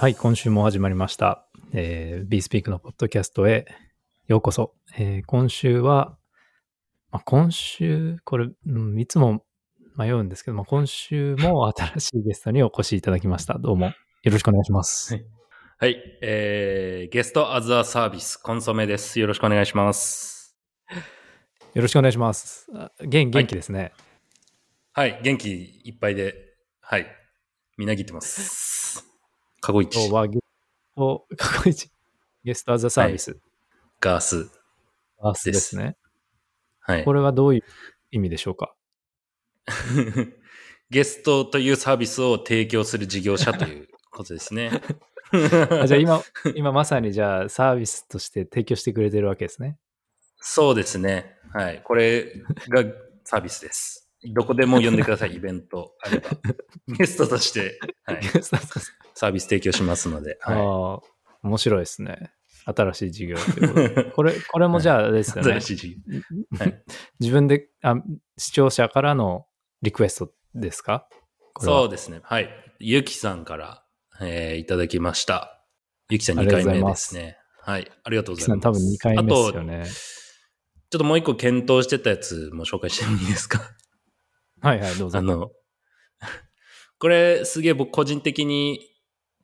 [0.00, 1.44] はい、今週も始まりました。
[1.74, 3.66] えー、BeSpeak のポッドキャストへ
[4.28, 4.72] ようこそ。
[4.96, 6.16] えー今週は、
[7.10, 9.44] まあ、今週、これ、うんいつも
[9.98, 13.58] 迷うんですけど、まあ、今週も新しいゲストにお越しいただきました。
[13.60, 13.92] どうもよ
[14.32, 15.12] ろしくお願いします。
[15.12, 15.24] はい
[15.76, 19.20] はい、えー、ゲストアズアサービス、コンソメです。
[19.20, 20.56] よろしくお願いします。
[21.74, 22.66] よろしくお願いします。
[22.74, 23.92] あ元元気ですね。
[24.92, 25.50] はい、元気
[25.84, 27.06] いっぱいで、はい、
[27.76, 28.79] みなぎってます。
[29.60, 30.42] カゴイチ、今日はゲス
[30.96, 31.90] ト、過去一、
[32.44, 33.38] ゲストアザサービス、
[34.00, 34.50] ガース。
[35.22, 35.96] バースですね。
[36.80, 37.12] はいこ。
[37.12, 37.62] れはどういう
[38.10, 38.74] 意味でしょうか？
[40.88, 44.70] ゲストというサービスを提供する事業者ということですね。
[45.82, 46.22] あじゃあ今、
[46.56, 49.78] 今まさにじゃあサービスとして提供してくれてるわけですね。
[50.38, 51.36] そうですね。
[51.52, 51.82] はい。
[51.84, 52.32] これ
[52.70, 52.82] が
[53.24, 54.10] サービスです。
[54.34, 56.30] どこでも呼んでください、イベントあれば。
[56.88, 58.20] ゲストとして、はい、
[59.20, 60.38] サービス提供しますので。
[60.42, 61.00] あはあ、
[61.42, 62.32] 面白いですね。
[62.64, 64.10] 新しい事業というこ。
[64.16, 65.42] これ、これもじゃあですい。
[65.42, 65.60] よね新。
[65.60, 66.82] しい事業はい
[67.20, 67.96] 自分であ、
[68.38, 69.46] 視聴者からの
[69.82, 71.06] リクエストですか？
[71.58, 72.20] そうでですね。
[72.22, 72.48] はい。
[72.78, 73.84] ゆきさんから、
[74.22, 75.66] えーいただきました。
[76.08, 77.36] ゆきさん2ありがとう回目ですすね。
[77.60, 77.92] はい。
[78.04, 78.60] ありがとうございます。
[78.62, 79.80] 多分2回目ですよね。
[79.82, 83.60] あと、ちょっともう一個検討してたやつも紹介してもいいですか？
[84.62, 85.18] はいはい、どうぞ。
[85.18, 85.50] あの、
[86.98, 88.89] これすげえ僕個人的に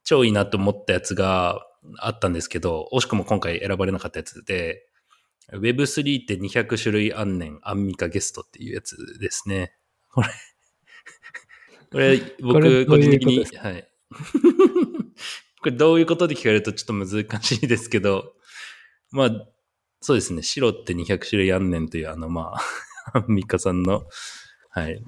[0.06, 1.66] 超いいなと思ったやつが
[1.98, 4.86] あったんですけど、惜しくも今回選ばれなかったやつで、
[5.52, 9.74] Web3 って200種類あんねん、アンミカゲストっていうやつですね。
[10.10, 10.28] これ、
[11.90, 13.88] これ僕個人的に、はい。
[15.60, 18.34] これどういうことで 聞かれるとちょっと難しいですけど、
[19.10, 19.48] まあ、
[20.00, 22.54] そうですね、白って200種類あんねんというあの、ま
[23.12, 24.06] あ、 アンミカさんの、
[24.70, 25.04] はい、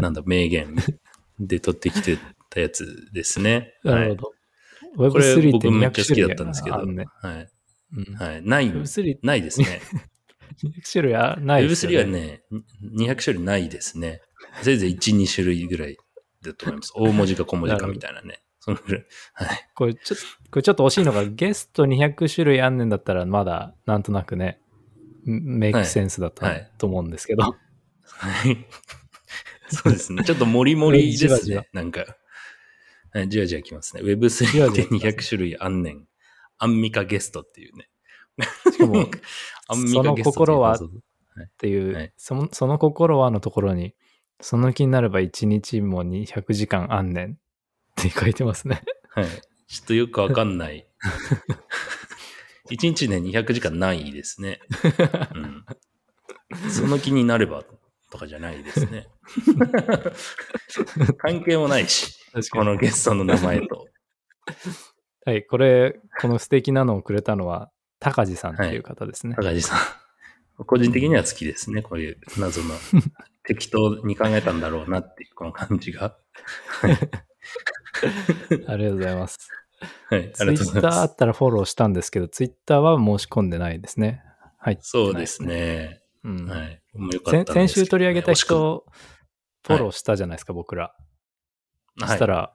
[0.00, 0.74] なんだ、名言
[1.38, 2.18] で取ってきて
[2.56, 3.74] たやつですね。
[3.84, 4.32] なるほど。
[5.02, 7.04] はい、これ Web3 って僕めっちゃ200種類好きだったんですけど、ね。
[7.22, 7.48] はい。
[7.96, 8.42] うんはい。
[8.42, 9.80] ない、Web3、ないですね。
[10.64, 12.42] 200種類あないですよ Web3 はね、
[12.98, 14.22] 200種類ないですね。
[14.62, 15.96] せいぜい1、2種類ぐらい
[16.42, 16.92] だと思います。
[16.96, 18.42] 大文字か小文字かみたいなね。
[18.60, 19.06] そのぐらい。
[19.34, 19.68] はい。
[19.74, 20.16] これちょ
[20.50, 24.60] これちょっと惜しいのが、ゲスト200種類あんねんだったら、まだなんとなくね、
[25.24, 28.66] メイクセンスだったはいと思うんですけど、はい。
[29.68, 30.24] そうですね。
[30.24, 31.68] ちょっとモリモリですじわじわね。
[31.72, 32.16] なんか。
[33.16, 34.02] はい、じわじわきますね。
[34.02, 36.06] Web3 じわじでわきますね200種類あんねん。
[36.58, 37.88] アンミカゲストっていうね。
[38.70, 39.08] しかも、
[39.68, 40.78] アンミカゲストその心はっ
[41.56, 43.94] ていう、はいそのその心はのところに、
[44.42, 47.34] その気になれば1日も200時間あんねんっ
[47.94, 48.82] て書いてますね。
[49.08, 49.26] はい。
[49.66, 50.86] ちょっとよくわかんない。
[52.70, 54.60] 1日ね、200時間ないですね。
[55.34, 56.70] うん。
[56.70, 57.64] その気になれば
[58.16, 59.06] とかじゃないですね。
[61.18, 63.86] 関係もないし、確このゲストの名前と。
[65.26, 69.34] はい、これ、この素敵なのをくれたのは、高地さんっていう方ですね。
[69.36, 69.78] 高地さん。
[70.64, 71.82] 個人的には好きですね。
[71.82, 72.74] こういう謎の。
[73.44, 76.16] 適当に考えたんだろうなっていう、この感じが。
[76.82, 79.50] ありがとうございます。
[80.08, 80.32] はい。
[80.32, 81.14] あツイッターあっ。
[81.14, 84.22] たらフォローしたんですけど、ツイッターは申し込んでないですね。
[84.58, 84.78] はい。
[84.80, 86.00] そうですね。
[86.26, 86.82] うんはい。
[86.94, 88.84] もうよか先った先週取り上げた人、
[89.64, 90.94] フォローしたじゃないですか、僕ら。
[91.98, 92.52] そはいしたら、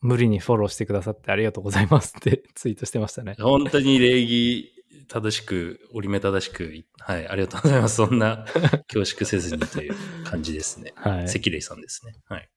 [0.00, 3.36] 無理にフォローしてくださってありがとうございますって ツイートしてましたね。
[3.38, 4.72] 本当に礼儀
[5.08, 7.96] 正しく、折り目正しく、はい、ありがとうございます。
[7.96, 8.44] そんな
[8.92, 9.94] 恐縮せずにという
[10.24, 10.92] 感じですね。
[10.96, 11.28] はい。
[11.28, 12.14] 関礼さんですね。
[12.26, 12.48] はい。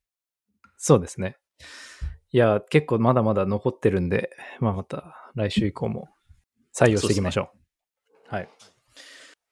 [0.78, 1.38] そうですね。
[2.31, 6.10] いや、結構まだまだ残ってるんで、まあまた来週以降も
[6.76, 7.52] 採用していきましょ
[8.31, 8.36] う。
[8.36, 8.50] はい。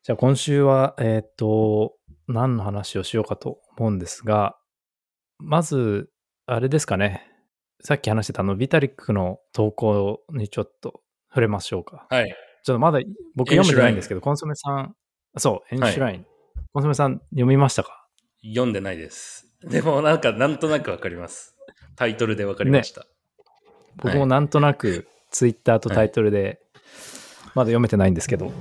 [0.08, 1.96] じゃあ今週は、えっ、と、
[2.30, 4.56] 何の話をしようかと思うんですが、
[5.38, 6.10] まず、
[6.46, 7.30] あれですかね。
[7.84, 12.08] さっき話してたあの、ビタリックの投稿にちょっと触れましょうか。
[12.10, 12.30] はい。
[12.64, 13.02] ちょっとまだ
[13.36, 14.96] 僕読めてないんですけど、コンソメさん、
[15.36, 16.26] そう、エンシュライン。
[16.72, 18.08] コンソメさん読みましたか？
[18.46, 19.52] 読んでないです。
[19.62, 21.58] でもなんか、なんとなくわかります。
[21.98, 23.06] タイトルでわかりました。
[23.98, 26.62] 僕もなんとなくツイッターとタイトルで
[27.56, 28.54] まだ読めてないんですけど、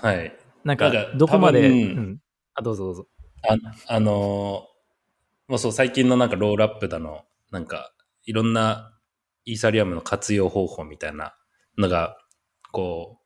[0.00, 0.32] はい。
[0.68, 2.20] なんかどこまで、うん
[2.54, 3.06] あ、どうぞどうぞ。
[3.48, 3.56] あ
[3.94, 4.78] あのー
[5.48, 7.94] もうそう、最近のなんかロールアップだの、なんか、
[8.24, 8.92] いろんな
[9.46, 11.34] イーサリアムの活用方法みたいな
[11.78, 12.18] のが、
[12.70, 13.18] こ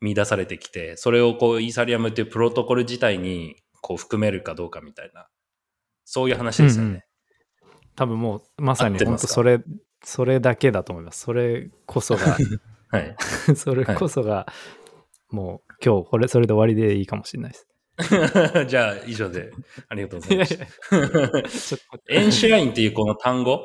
[0.00, 5.26] う、見出されてきて、それをこう、イーサリアムっていうプロトコル自体に、こう、含めるかどうかみたいな、
[6.04, 7.04] そういう話ですよね。
[7.96, 9.60] 多分もうまさに本当それ、
[10.04, 11.22] それだけだと思います。
[11.22, 12.36] それこそが、
[12.90, 13.16] はい。
[13.56, 14.46] それこそが、
[15.30, 17.66] もう今日これ、それで終わりでいいかもしれないです。
[18.68, 19.50] じゃあ、以上で、
[19.88, 20.66] ありがとうございましいやた。
[22.08, 23.60] enshrine っていうこの単語、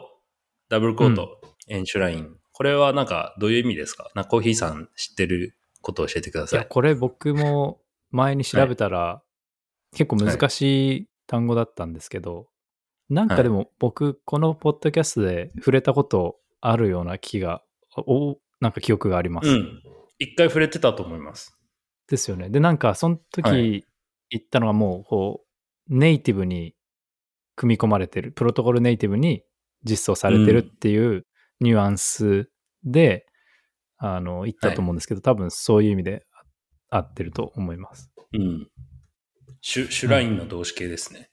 [0.69, 2.35] double quote、enshrine。
[2.51, 4.11] これはなんかどういう意味ですか？
[4.15, 6.67] なコーヒーさん知ってることを教えてくだいや、さい。
[6.67, 7.81] これ僕も
[8.11, 9.21] 前に調べたら、
[9.95, 12.47] 結構難しい単語だったんですけど、
[13.09, 17.61] なんかでも僕、このポッドキャストで触れたことあるような気が、
[17.97, 19.49] おなんか記憶があります。
[19.49, 19.83] うん。
[20.19, 21.57] 一回触れてたと思います。
[22.07, 22.49] ですよね。
[22.49, 23.85] で、なんかそのは時
[24.29, 25.45] 言ったのがもう、こ
[25.89, 26.75] う、ネイティブに
[27.55, 29.43] 組み込まれてる、プロトコルネイティブに
[29.83, 31.25] 実装されてるっていう
[31.59, 32.49] ニュアンス
[32.83, 33.25] で、
[33.97, 36.25] あの、言ったと思うんですけど、多分そういう意味で
[36.89, 38.11] 合ってると思います。
[38.33, 38.67] うん。
[39.61, 41.29] シュシュラインの動詞形ですね。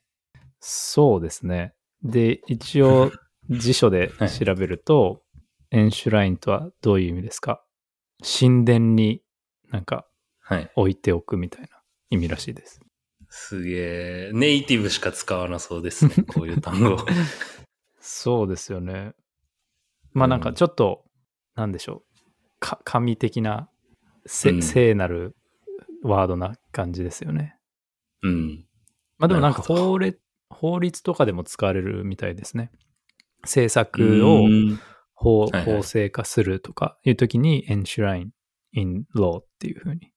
[0.61, 1.75] そうですね。
[2.03, 3.11] で、一応
[3.51, 5.23] 辞書で調べると、
[5.71, 7.65] エンシュラインとはどういう意味ですか？
[8.23, 9.23] 神殿に
[9.71, 10.07] なんか
[10.51, 10.71] はい。
[10.75, 11.69] 置いておくみたいな
[12.11, 12.81] 意味らしいです。
[13.29, 14.31] すげえ。
[14.35, 16.15] ネイティブしか使わなそうですね。
[16.27, 16.97] こういう単語。
[18.01, 19.13] そうですよね。
[20.13, 21.05] まあなんかちょっと、
[21.55, 22.21] なんでしょう。
[22.59, 23.71] か神的な、
[24.27, 25.37] せうん聖なる
[26.03, 27.57] ワードな感じですよね。
[28.23, 28.67] うん。
[29.19, 32.73] まあでもなんか法律法律とかでも使われるみたいですね。
[33.43, 34.81] 政策をうん
[35.21, 38.29] 法はいはい法制化するとかいう時に enshrine
[38.73, 40.13] in law っていう風に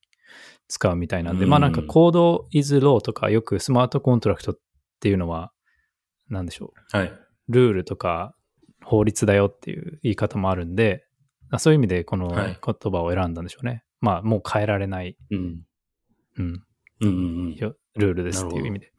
[0.70, 4.60] 使うみたいなんで、うんまあなんか code is law とかよくスマートコントラクトっ
[5.02, 5.52] ていうのは、
[6.30, 6.98] なんでしょう。
[6.98, 7.14] はい。
[7.50, 8.34] ルールとか
[8.82, 11.06] 法律だよっていう言い方もあるんで、
[11.52, 13.84] あそういう意味でこのはい言葉を選んだんでしょうね。
[14.00, 15.62] まあもう変えられない、うん。
[16.38, 16.64] うん、
[17.02, 17.56] うん
[17.96, 18.92] ルールですっていう意味で。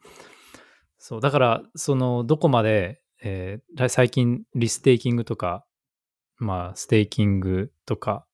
[0.97, 5.65] そう、だから、その、どこまで、えー最近、リステーキングとか、
[6.37, 8.25] まあ、ステーキングとか、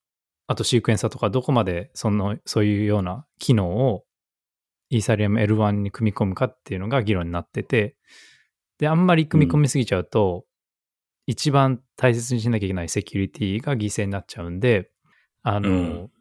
[0.47, 4.03] あとシークエンサーとか、どこまで、その、そういうような機能を、
[4.89, 7.95] イーサリアム L1 に組み込むかっていうのが議論になってて、
[8.77, 10.45] で、あんまり組み込みすぎちゃうと、
[11.27, 14.89] 一番大切にしなきゃいけないセキュリティが犠牲になっちゃうんで、
[15.43, 16.11] あの、うん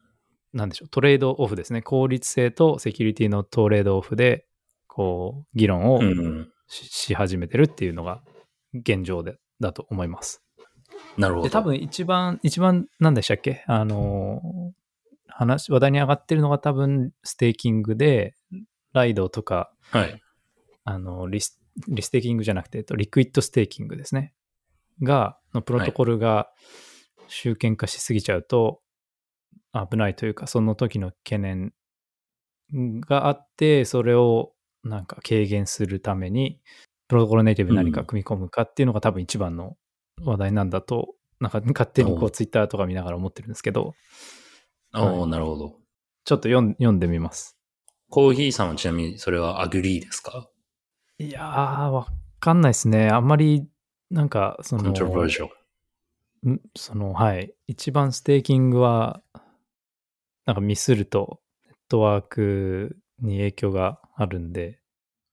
[0.52, 1.80] なんでしょう、トレードオフですね。
[1.82, 4.46] 効率性とセキュリティのトレードオフで、
[4.88, 6.48] こう、議論をうんうん。
[6.66, 8.22] し,、し始めてるっていうのが
[8.74, 10.42] 現状で、だと思います。
[11.16, 11.48] なるほど。
[11.48, 13.64] で、多分一番、一番、何でしたっけ？
[13.66, 14.72] あのー、
[15.28, 18.34] 話、話題に上がってるのが多分、ステーキングで、
[18.92, 20.20] Lido とか、はい。
[20.84, 24.34] あの、リス、リステーキングじゃなくて、えっとリクイッドステーキングですね。
[25.02, 26.50] が、のプロトコルが
[27.28, 28.80] 集権化しすぎちゃうと、
[29.72, 31.72] 危ないというか、その時の懸念
[32.72, 34.52] があって、それを
[34.82, 36.60] なんか軽減するために、
[37.06, 39.76] プロトコルネイティブに何か組み込むかっていうのが多分一番の
[40.24, 43.94] 話題なんだと、なんか 勝手にこおうツイッターとか見ながら思ってるんですけど、
[44.94, 45.76] おお、はいなるほど。
[46.24, 47.56] ちょっと読ん読んでみます。
[48.08, 50.48] コーヒーさんはちなみにそれは agree ですか？
[51.18, 52.06] いやー、わ
[52.40, 53.08] かんないですね。
[53.10, 53.68] あんまり、
[54.10, 56.52] なんか、その、 controversial。
[56.52, 56.60] ん？
[56.74, 57.54] その、はい。
[57.66, 59.22] 一番ステーキングは、
[60.46, 64.80] なんかミスると、ネットワークに影響があるんで、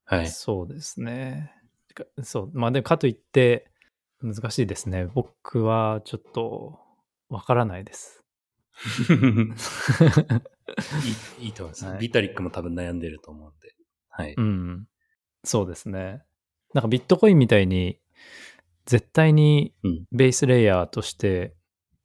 [0.04, 0.28] はい。
[0.28, 1.54] そうですね。
[1.96, 2.52] かそう。
[2.54, 3.72] まあでも、かといって、
[4.22, 5.06] 難しいですね。
[5.14, 6.80] 僕はちょっと、
[7.30, 8.24] わからないです。
[11.40, 13.76] いい いいと思います、はいビタリックも多分悩んでると思うんで。
[14.10, 14.34] はい。
[14.36, 14.88] うん。
[15.44, 16.24] そうですね。
[16.74, 18.00] なんかビットコインみたいに、
[18.86, 21.56] 絶対にうんベースレイヤーとして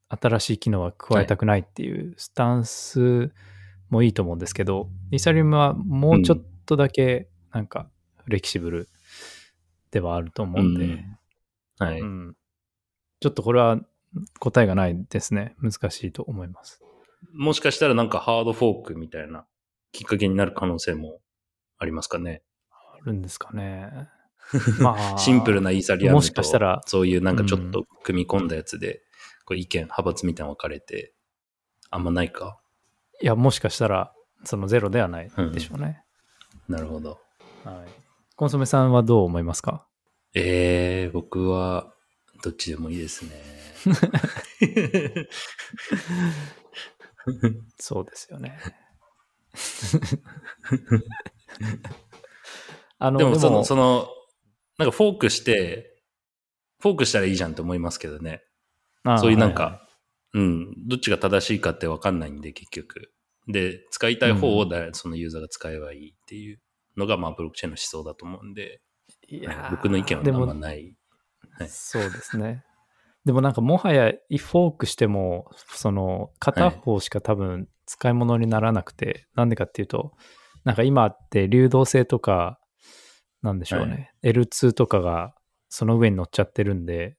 [0.08, 3.32] 新しい機能は加えたくないっていうスタンス
[3.88, 7.88] もいいと思うんですけど、イーサリアムはもうちょっとだけなんか
[8.24, 8.88] フレキシブル
[9.90, 11.18] ではあると思うんで、うん
[11.78, 12.00] はい。
[12.00, 12.36] うん
[13.20, 13.78] ちょっとこれは
[14.40, 15.54] 答えがないですね。
[15.60, 16.80] 難しいと思います。
[17.32, 19.46] もしかしたらなんかハードフォークみたいな
[19.92, 21.20] きっかけになる可能性も
[21.78, 22.42] ありますかね。
[22.72, 24.08] あるんですかね。
[24.80, 29.02] まあ、シンプルなイーサリアムともしかしたらそういうなんかちょっと組み込んだやつで、
[29.44, 31.14] こう意見、派閥みたいなの分かれて、
[31.90, 32.58] あんまないか？
[33.20, 34.12] いや、もしかしたら、
[34.44, 36.02] そのゼロではないでしょうね。
[36.68, 37.20] なるほど。
[37.64, 37.88] はい。
[38.34, 39.86] コンソメさんはどう思いますか？
[40.34, 41.92] えー、僕は
[42.42, 43.30] どっちでもいいですね。
[47.78, 48.58] そうですよね。
[52.98, 54.08] あの、でもその、その、
[54.78, 56.02] なんかフォークして、
[56.80, 58.42] フォークしたらいいじゃんって思いますけどね。
[59.18, 59.82] そういうなんか、はいはい
[60.34, 63.12] うん、どっちが正しいかって分かんないんで、結局。
[63.48, 66.60] で、使いたい方をだ、そのユーザーが使えばいいっていう
[66.96, 68.80] のが、まあ、ブロックチェーンの思想だと思うんで、
[69.28, 70.96] いやー僕の意見はあんまない。
[71.50, 72.64] はいそうですね。
[73.24, 80.12] でもなんかもはや、フォークしても、その、片方しか多分使い物にならなくて、なんでかっていうと、
[80.64, 82.58] なんか今って流動性とか、
[83.42, 84.12] なんでしょうね。
[84.22, 85.34] L2 とかが
[85.68, 87.16] その上に乗っちゃってるんで、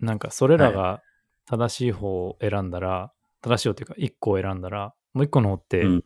[0.00, 1.02] なんかそれらが
[1.46, 6.02] 正しい方を選んだら、正しい方っていうか1個を選んだら、もう1個の方って、うん。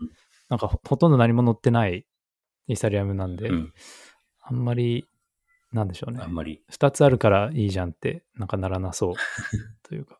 [0.48, 2.06] なんかほほとんど何も載ってない
[2.68, 3.72] イーサリアムなんで、うん。
[4.40, 5.06] あんまり、
[5.74, 6.34] なんでしょうねあん。
[6.34, 6.62] まり。
[6.70, 9.14] 2つあるからいいじゃんって、なんかならなそう
[9.82, 10.18] というか、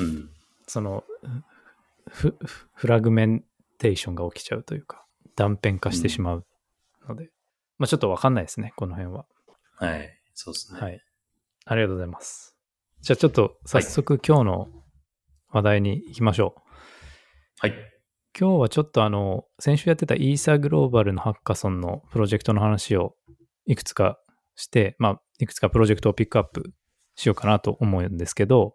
[0.00, 0.30] うん。
[0.66, 1.04] その、
[2.08, 3.44] フフフラグメン
[3.78, 5.06] テーションが起きちゃうというか、
[5.36, 6.46] 断片化してしまう
[7.08, 7.30] ので、
[7.78, 9.26] まあちょっとわかんないですね、この辺は。
[9.76, 10.18] はい。
[10.34, 10.80] そうですね。
[10.80, 11.00] はい。
[11.64, 12.56] ありがとうございます。
[13.00, 14.68] じゃあちょっと早速今日の
[15.50, 16.62] 話題に行きましょう。
[17.60, 17.74] はい。
[18.38, 23.14] 今日はちょっとあの、先週やってたイーサグローバルのハッカソンのプロジェクトの話を
[23.66, 24.18] いくつか
[24.62, 26.72] して、まあ、いくつかプロジェクトをピックアップ
[27.16, 28.74] しようかなと思うんですけど、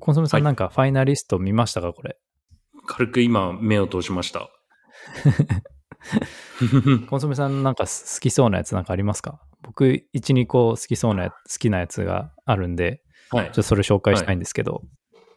[0.00, 2.16] コンソメさんはいなんかファイナリスト見ましたか、これ？
[2.86, 4.50] 軽く今、目を通しました。
[7.08, 9.40] コンソメさんなんか好きそうなやつなんかありますか？
[9.62, 13.54] 僕、1、2個好きそうなや好きなやつがあるんで、はいちょっ。
[13.54, 14.82] とそれ紹介したいんですけど、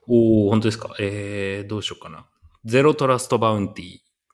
[0.08, 0.94] おお本当ですか？
[1.00, 2.28] えー、どうしようかな。
[2.66, 3.86] ゼロトラストバウンティ。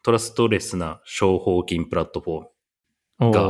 [0.03, 3.31] トラストレスな商法金プラットフォーム。
[3.31, 3.49] が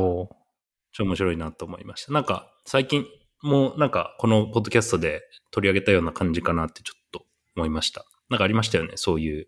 [0.94, 2.14] おーちょ面白いなと思いました。
[2.14, 3.06] なんか、最近、
[3.42, 5.22] もうなんか、このポッドキャストで
[5.52, 8.06] 取り上げたような感じかなってちょっと思いました。
[8.30, 8.94] なんかありましたよね？
[8.96, 9.48] そういう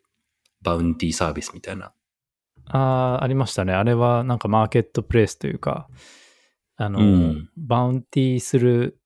[0.61, 1.93] バウンティーサービスみたいな。
[2.65, 2.77] あ
[3.19, 3.73] あ、ありましたね。
[3.73, 5.87] あれはなんかマーケットプレイスというか、
[6.75, 8.99] あの、うんバウンティーする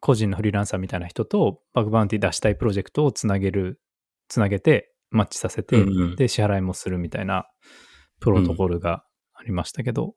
[0.00, 3.80] 個人のフリーランサーみたいな人とバグバウンティー出したいプロジェクトをつなげる、
[4.28, 7.48] つなげて、マッチさせて、うんうんで、支払いもするみたいな
[8.20, 9.04] プロトコルが
[9.34, 10.14] ありましたけど、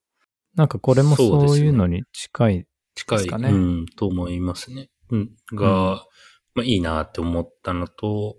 [0.55, 2.67] なんかこれもそういうのに近い。
[2.95, 4.89] 近い、ですかねうん、と思いますね。
[5.09, 6.05] うん、が、
[6.53, 8.37] まあいいなって思ったのと、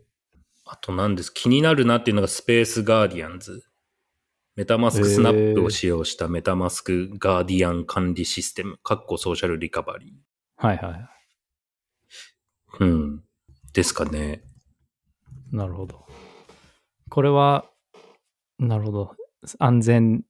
[0.65, 3.65] あと何です気になるなっていうのがスペースガーディアンズ。
[4.57, 10.17] メタマスクスナップを使用したメタマスクガーディアン管理システム、カッコ social recovery
[10.57, 11.09] はいはい。
[12.79, 12.85] ー。
[12.85, 13.25] うん。
[13.73, 14.45] ですかね。
[15.51, 16.07] なるほど。
[17.11, 17.65] これは、
[18.61, 19.17] なるほど。
[19.59, 20.25] 安全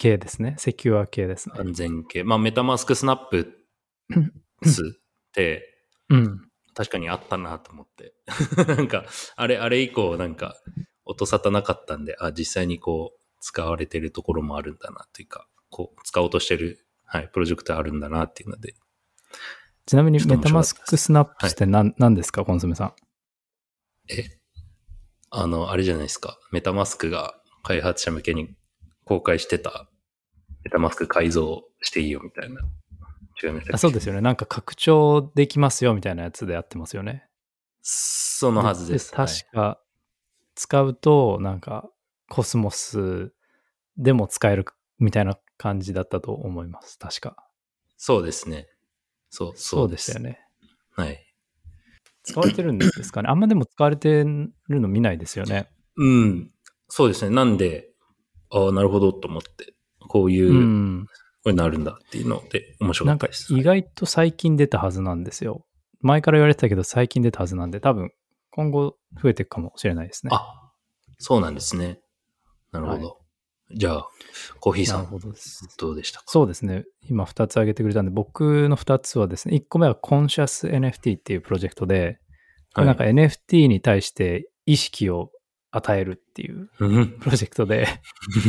[0.00, 0.54] 系ですね。
[0.56, 1.54] セキュア系ですね。
[1.58, 2.24] 安全系。
[2.24, 3.52] まあ、メタマスクスナップ
[4.64, 5.00] スっ
[5.32, 5.62] て、
[6.08, 6.48] うん。
[6.74, 8.14] 確かにあったなと思って。
[8.66, 9.04] なんか、
[9.36, 10.56] あれ、あれ以降、なんか、
[11.04, 18.74] 音沙汰なかったんで、あ、実際にこう、使われてるところもあるんだなというか、こう、使おうとしてる、はい、プロジェクトあるんだなっていうので。
[19.84, 22.94] ちなみにメタマスクスナップって何,、何ですか、コンソメさん？
[24.08, 24.24] え？
[25.28, 26.38] あの、あれじゃないですか。
[26.52, 28.56] メタマスクが開発者向けに
[29.10, 29.88] 公開してた、
[30.62, 32.60] メタマスク改造していいよみたいな。
[33.42, 34.20] 違いましたそうですよね。
[34.20, 37.26] なんか拡張できますよみたいなやつでやってますよね。
[37.82, 39.12] そのはずです。
[39.12, 39.80] はい確か、
[40.54, 41.90] 使うと、なんか、
[42.28, 43.32] コスモス
[43.96, 44.64] でも使える
[45.00, 46.96] みたいな感じだったと思います。
[46.96, 47.36] 確か。
[47.96, 48.68] そうですね。
[49.28, 50.30] そう、そうでしたよね。
[50.30, 50.40] ね。
[50.92, 51.34] はい。
[52.22, 53.28] 使われてるんですかね。
[53.28, 55.68] あんまでも使われてるの見ないですよね。
[55.96, 56.52] うん。
[56.86, 57.34] そうですね。
[57.34, 57.89] なんで、
[58.50, 59.74] ああ、なるほどと思って、
[60.08, 61.06] こういうう、ん。
[61.42, 63.54] こういうのあるんだっていうので面白なんかかったです。
[63.54, 65.64] 意外と最近出たはずなんですよ。
[66.00, 68.10] 前から言われてたけど最近出たはずなんで、多分
[68.50, 70.30] 今後増えていくかもしれないですね。
[70.34, 70.70] あ、
[71.18, 72.00] そうなんですね。
[72.72, 73.20] なるほど。
[73.72, 74.08] じゃあ、
[74.58, 75.66] コーヒーさん、ほどです。
[75.78, 76.24] どうでしたか？
[76.26, 76.84] そうですね。
[77.08, 82.18] 今2つ挙げてくれたんで、僕の2つはですね、1個目はコンシャス NFT っていうプロジェクトで、
[82.74, 85.30] これなんか NFT に対して意識を
[85.72, 87.18] 与えるっていううん。
[87.20, 87.86] プロジェクトで、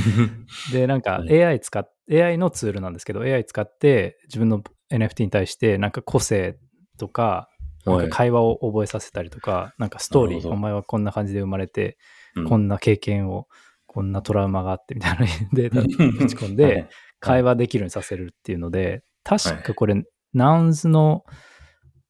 [0.72, 1.44] で、なんかはい。
[1.44, 6.58] AI 使っ、AI のツールなんですけど、AI 使って自分の NFT に対してなんか個性
[6.98, 7.50] とか、
[7.86, 8.10] なんはい。
[8.10, 11.98] か会話を覚えさせたりとか、なんかストーリー、お前はこんな感じで生まれて、
[12.36, 12.46] うん。
[12.46, 13.48] こんな経験を、
[13.86, 15.88] こんなトラウマがあってみたいな データぶ
[16.28, 16.90] ち込んで、 はい。
[17.20, 21.24] 会話できるようにさせるっていうので、確かこれ、ナウンズの、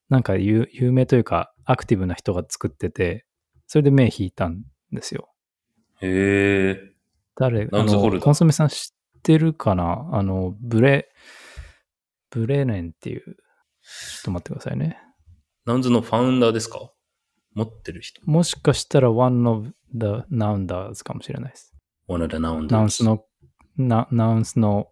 [0.07, 3.25] なんか有有名というか、アクティブな人が作ってて、
[3.67, 5.29] それで目引いたんですよ。
[6.01, 6.91] へえ。
[7.35, 10.09] 誰、あの、コンソメさん知ってるかな？
[10.11, 11.09] あの、ブレ、
[12.29, 13.35] ブレネンっていう、ちょっ
[14.25, 14.97] と待ってくださいね。
[15.65, 16.91] ナウンズのファウンダーですか？
[17.53, 18.21] 持ってる人。
[18.25, 21.75] もしかしたら one of the nounders かもしれないです。
[22.07, 23.03] one of the nouns ナウンス。
[23.03, 23.23] の、
[23.77, 24.89] ナナウンスの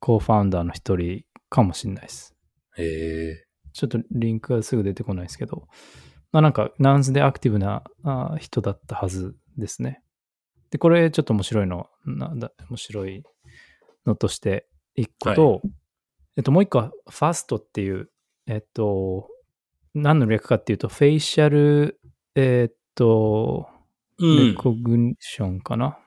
[0.00, 2.34] コーファウンダーの一人かもしれないです。
[2.76, 3.44] へえ。
[3.72, 5.66] ちょっとリンクがすぐ出てこないですけど、
[6.34, 10.02] まあなんか、ナウンスでアクティブなあ人だったはずですね。
[10.72, 13.22] で、これちょっと面白いの、なんだ、面白い
[14.04, 15.62] のとして、一個と、
[16.36, 18.10] えっと、もう一個は、 FAST っていう、
[18.48, 19.28] えっと、
[19.94, 22.00] 何の略かっていうと、 facial、
[22.34, 23.68] えっと、
[24.18, 24.48] うん。
[24.48, 26.00] recognition かな、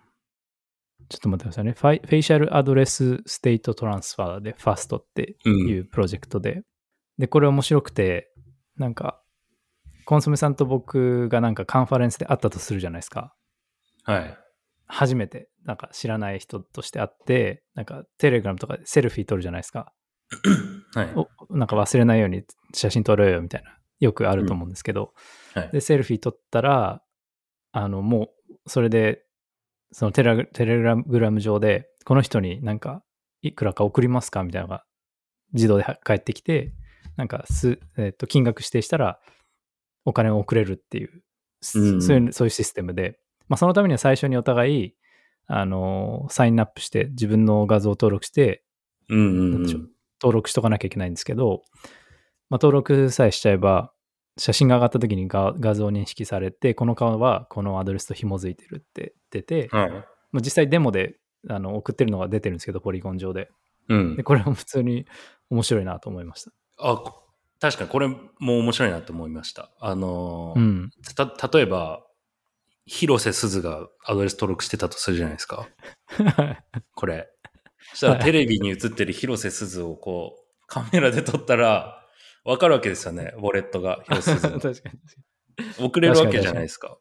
[1.08, 1.72] ちょっと待ってくださいね。
[1.72, 6.64] ファイ facial address state transfer で FAST ってうんいうプロジェクトで、
[7.18, 8.30] で、これ面白くて、
[8.76, 9.22] なんか、
[10.08, 13.36] コンソメさんと僕がなんかカンファレンスで会ったとするじゃないですか。
[14.06, 14.38] はい。
[14.86, 19.92] 初めて、なんか知らない人として会って、なんかテレグラムとかでセルフィー撮るじゃないですか。
[20.96, 21.14] はい。
[21.14, 25.14] おなんか忘れないように写真撮ろうよみたいな、よくあると思うんですけど、
[25.54, 25.72] はい。
[25.74, 27.04] で、セルフィー撮ったら、
[27.74, 29.26] あの、もう、それで、
[29.92, 33.04] そのテレグテレグラム上で、この人になんか、
[33.42, 34.86] いくらか送りますかみたいなのが、
[35.52, 36.72] 自動では返ってきて、
[37.18, 39.20] なんかす、えっと金額指定したら、
[40.08, 41.22] お金を送れるっていう、
[41.62, 44.96] すうんそういう、そういうシステムで、まあ、そのためには最初にお互い、
[45.48, 48.64] あの、サインアップして、自分の画像を登録して、
[49.10, 51.62] うんうん登録しとかなきゃいけないんですけど、
[52.50, 53.94] まあ、登録さえしちゃえば、
[54.38, 59.92] 写真が上がった時に画画像認識されて、この顔はこのアドレスと紐づいてるって出て、はい。
[59.92, 61.18] まあ、実際デモで
[61.50, 63.50] あの送ってるのが出てるんですけど、ポリゴン上で。
[63.90, 64.24] うんで、。
[64.24, 65.06] これは普通に
[65.52, 66.52] 面白いなと思いました。
[66.80, 67.27] あ、こ
[67.60, 69.72] 確かにこれも面白いなと思いました。
[69.80, 70.92] あのーうん。
[71.16, 72.04] た、例えば、
[72.86, 75.68] 広瀬すずがアドレス登録してたとするじゃないですか。
[76.96, 77.30] これ。
[77.90, 82.06] そしたはいらテレビに映ってる広瀬すずをこう、カメラで撮ったら、
[82.46, 83.34] わかるわけですよね。
[83.38, 84.90] ウォレットが広瀬すず 確のか
[85.80, 85.86] に。
[85.86, 86.98] 送れるわけじゃないですか。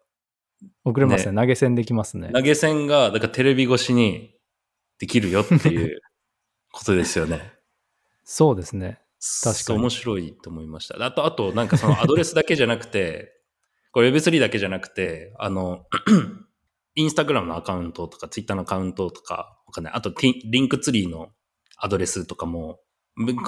[0.85, 1.37] 送れますね。
[1.39, 2.31] 投げ銭できますね。
[2.33, 4.35] 投げ銭が、だからテレビ越しに
[4.99, 6.01] できるよっていう
[6.73, 7.53] ことですよね。
[8.25, 9.01] そうですね。
[9.43, 11.05] 確かに面白いと思いました。
[11.05, 13.33] あと、あと、なんかその アドレスだけじゃなくて、
[13.93, 15.87] これ Web3 だけじゃなくて、あの、
[16.95, 19.93] インスタグラムのアカウントとか、ツイッターのアカウントとか、わかんない。
[19.95, 21.33] あと、リンクツリーの
[21.77, 22.81] アドレスとかも、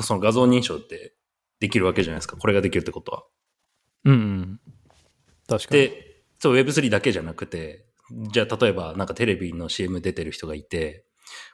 [0.03, 1.15] その画像認証って
[1.61, 2.37] できるわけじゃないですか。
[2.37, 3.25] これができるってことは。
[4.05, 4.61] うんうん。
[5.47, 5.83] 確かに。
[5.83, 7.87] で、そう、Web3 だけじゃなくて、
[8.33, 11.05] じゃあ例えばなんかテレビの CM 出てる人がいて、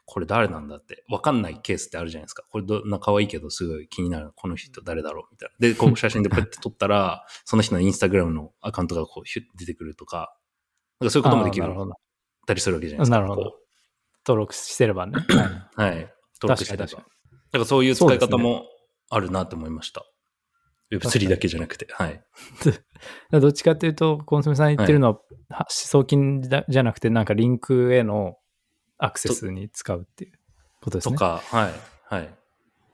[0.05, 2.45] これ誰なんだって、わかんないケースってあるじゃないですか。
[2.51, 4.33] これど、な可愛いけどすごい気になる。
[4.37, 5.69] この人誰だろうみたいな。
[5.69, 10.37] で、 こう写真でこうやって撮ったら、その人のインスタグラムのアカウントがこうヒュッて出てくるとか、
[11.01, 11.95] なんかそういうこともできるあーなるほど。
[12.47, 13.17] たりするわけじゃないですか。
[13.17, 13.59] なるほどこ
[14.27, 15.13] 登録してればね。
[15.17, 15.33] う
[15.81, 16.11] はい。
[16.41, 16.87] 登録してれば。
[16.87, 17.05] だか
[17.59, 18.67] らそういう使い方も
[19.11, 20.05] あるなと思いました。
[20.93, 21.87] Web3 だけじゃなくて。
[21.91, 22.25] はい。
[23.31, 28.37] どっちかっていうと、コンソメさん言ってるのは、は送金だじゃなくて、なんかリンクへの
[28.99, 30.33] アクセスに使うっていう
[30.81, 31.15] ことですね。
[31.15, 31.73] とか、はい。
[32.07, 32.35] はい。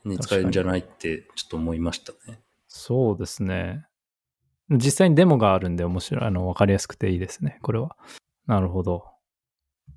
[0.04, 2.40] に使えるんじゃないってちょっと思いましたね。
[2.68, 3.86] そうですね。
[4.70, 7.96] 実際にデモがあるんで面白い、あの、わかりやすくていいですね、これは。
[8.46, 9.04] なるほど。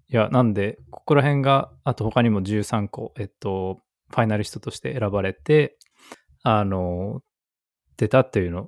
[0.09, 5.77] いや、なんで、ここら辺が、あと他にも13個、えっと、ファイナリストとして選ばれて、
[6.41, 7.21] あの、
[7.97, 8.67] 出たっていうの、っ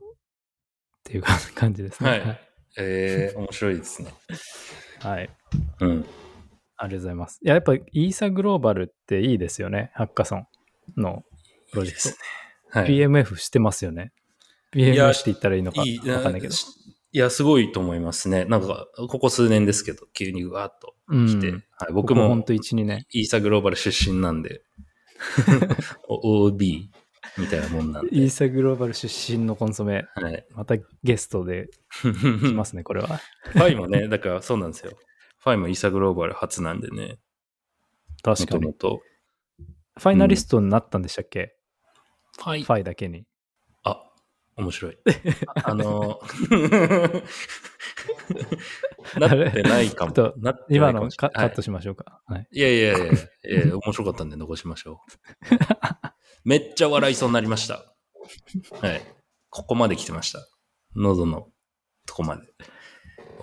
[1.03, 1.23] ていう
[1.55, 2.09] 感じですね。
[2.09, 2.39] はい。
[2.77, 4.13] えー、面白いですね。
[5.01, 5.29] はい。
[5.81, 6.05] うん。
[6.77, 7.39] ありがとうございます。
[7.43, 9.91] いや、やっぱイーサグローバルっていいですよね。
[9.93, 10.47] ハッカソン
[10.97, 11.23] の
[11.71, 12.79] プロジェクト。
[12.79, 12.89] はい。
[12.89, 14.11] PMF してますよね。
[14.73, 16.53] や PMF して言ったらいいのかかんないけど。
[16.53, 16.65] し
[17.15, 18.43] いや、すごいと思いますね。
[18.43, 21.57] なんか、ここ数年ですけど、急にぐわーっとうん来て、は
[21.89, 23.05] い、僕も本当1、2年。
[23.11, 24.63] イーサグローバル出身なんで、
[26.09, 26.89] お OB
[27.37, 28.17] みたいなもんなんで。
[28.17, 30.45] イーサグローバル出身のコンソメ、はい。
[30.51, 31.69] またゲストで
[32.01, 33.21] 来ますね、これは。
[33.53, 34.91] ファイもね、だからそうなんですよ。
[35.45, 37.19] ファイもイーサグローバル初なんでね、
[38.25, 38.61] も確かに。
[38.61, 39.01] ともと。
[39.99, 41.55] ファイナリストになったんでしたっけ、
[42.39, 43.27] ファイファイだけに。
[43.83, 44.01] あ、
[44.57, 44.97] 面白い。
[45.63, 46.19] あの、
[49.19, 50.13] なってないかも。
[50.13, 52.23] ちょっとなってな今のいかもしれないカカットしましょうか。
[52.25, 52.47] はい。
[52.51, 53.13] いやいやいやいや
[53.65, 54.97] いや、面白かったんで残しましょう。
[56.43, 57.93] めっちゃ笑いそうになりました。
[58.81, 59.03] はい。
[59.51, 60.39] ここまで来てました。
[60.95, 61.51] 喉の
[62.07, 62.41] とこまで。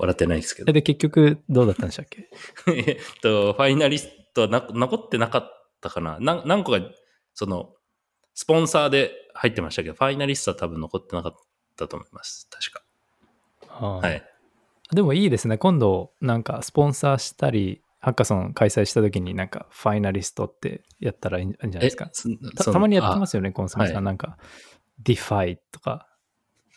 [0.02, 0.70] 笑ってないですけど。
[0.70, 2.28] えで、結局どうだったんでしたっけ？
[2.74, 6.80] えっと、ファイナリストはな残ってなかったかななん何個か、
[7.34, 7.74] その、
[8.34, 11.34] スポンサーで入ってましたけど、ファイナリストは多分残ってなかっ
[11.76, 12.48] たと思います。
[12.50, 12.82] 確か。
[13.86, 14.22] ははい。
[14.92, 15.56] でもいいですね。
[15.58, 22.10] 今度、なんかスポンサーしたり、ハッカソン開催した時になんかファイナリストってやったらいいんじゃないですか？
[22.12, 23.94] そたたまにやってますよね、コンソメさん。
[23.96, 24.36] はいなんか、
[24.98, 26.08] ディファイとか。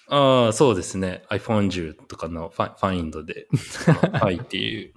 [0.09, 1.23] ああ、そうですね。
[1.29, 4.93] iPhone 10とかのファファインドで、そのファイっていう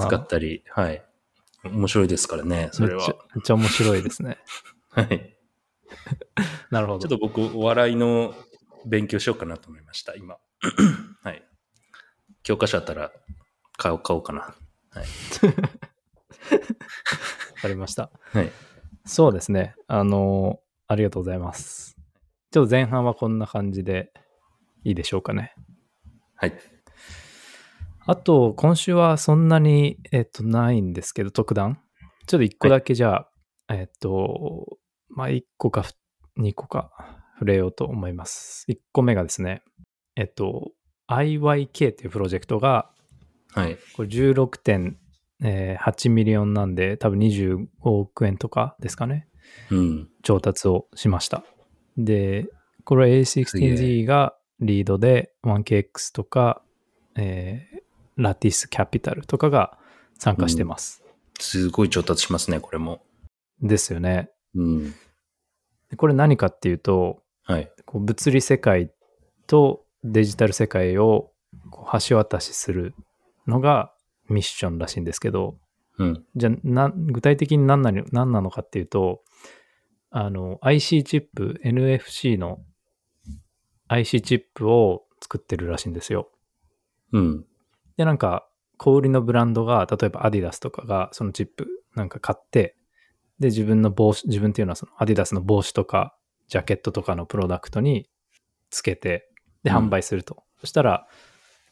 [0.00, 1.02] 使ったり、はい。
[1.64, 3.14] 面白いですからね、それはめっちゃ。
[3.34, 4.38] めっちゃ面白いですね。
[4.90, 5.36] はい。
[6.70, 7.08] なるほど。
[7.08, 8.34] ちょっと僕、お笑いの
[8.84, 10.36] 勉強しようかなと思いました、今。
[11.22, 11.42] はい。
[12.42, 13.12] 教科書あったら
[13.76, 14.40] 買おう、買おうかな。
[14.40, 14.54] はい。
[15.00, 15.04] わ
[17.62, 18.10] かりました。
[18.32, 18.52] はい。
[19.04, 19.74] そうですね。
[19.88, 21.95] あの、ありがとうございます。
[22.56, 24.10] ちょっと前半はこんな感じで
[24.82, 25.54] いいでしょうかね。
[26.36, 26.54] はい。
[28.06, 31.78] あと、今週はそんなに、えっと、ないんですけど、特段。
[32.26, 33.26] ちょっと一個だけじゃ
[33.68, 34.78] あ、えっと、
[35.10, 35.84] まあ、一個か
[36.38, 36.90] 二個か、
[37.34, 38.64] 触れようと思います。
[38.70, 39.62] 1個目がですね、
[40.16, 40.70] えっと、
[41.10, 42.90] IYK っていうプロジェクトが、
[43.52, 43.76] はい。
[43.94, 49.28] これ16.8 million なんで、多分25億円とかですかね。
[49.70, 50.08] うん。
[50.22, 51.44] 調達をしました。
[51.96, 52.48] で、
[52.84, 56.62] これはすげ A16Z がリードで 1KX とか、
[57.16, 59.78] えー Lattice Capital とかが
[60.18, 61.02] 参加してます。
[61.38, 63.02] すごい調達しますね、これも。
[63.60, 64.30] ですよね。
[64.54, 64.94] うん。
[65.90, 67.70] でこれ何かっていうと、はい。
[67.84, 68.90] こう物理世界
[69.46, 71.30] とデジタル世界を
[71.70, 72.94] こう橋渡しする
[73.46, 73.92] のが
[74.28, 75.58] ミッションらしいんですけど、
[75.98, 76.24] うん。
[76.34, 79.22] じゃあな具体的に何なの何なのかっていうと、
[80.18, 82.60] あの IC チップ、NFC の
[83.88, 86.30] IC チップを作ってるらしいんですよ。
[87.12, 87.44] うん。
[87.98, 88.48] で、なんか
[88.78, 92.76] 小売りのブランドが、例えばアディダスとかがそのチップなんか買って、
[93.40, 96.16] で、自分の帽子、自分っていうのはそのアディダスの帽子とか
[96.48, 98.08] ジャケットとかのプロダクトに
[98.70, 99.28] つけて、
[99.64, 100.44] で、うん販売すると。
[100.60, 101.06] そしたら、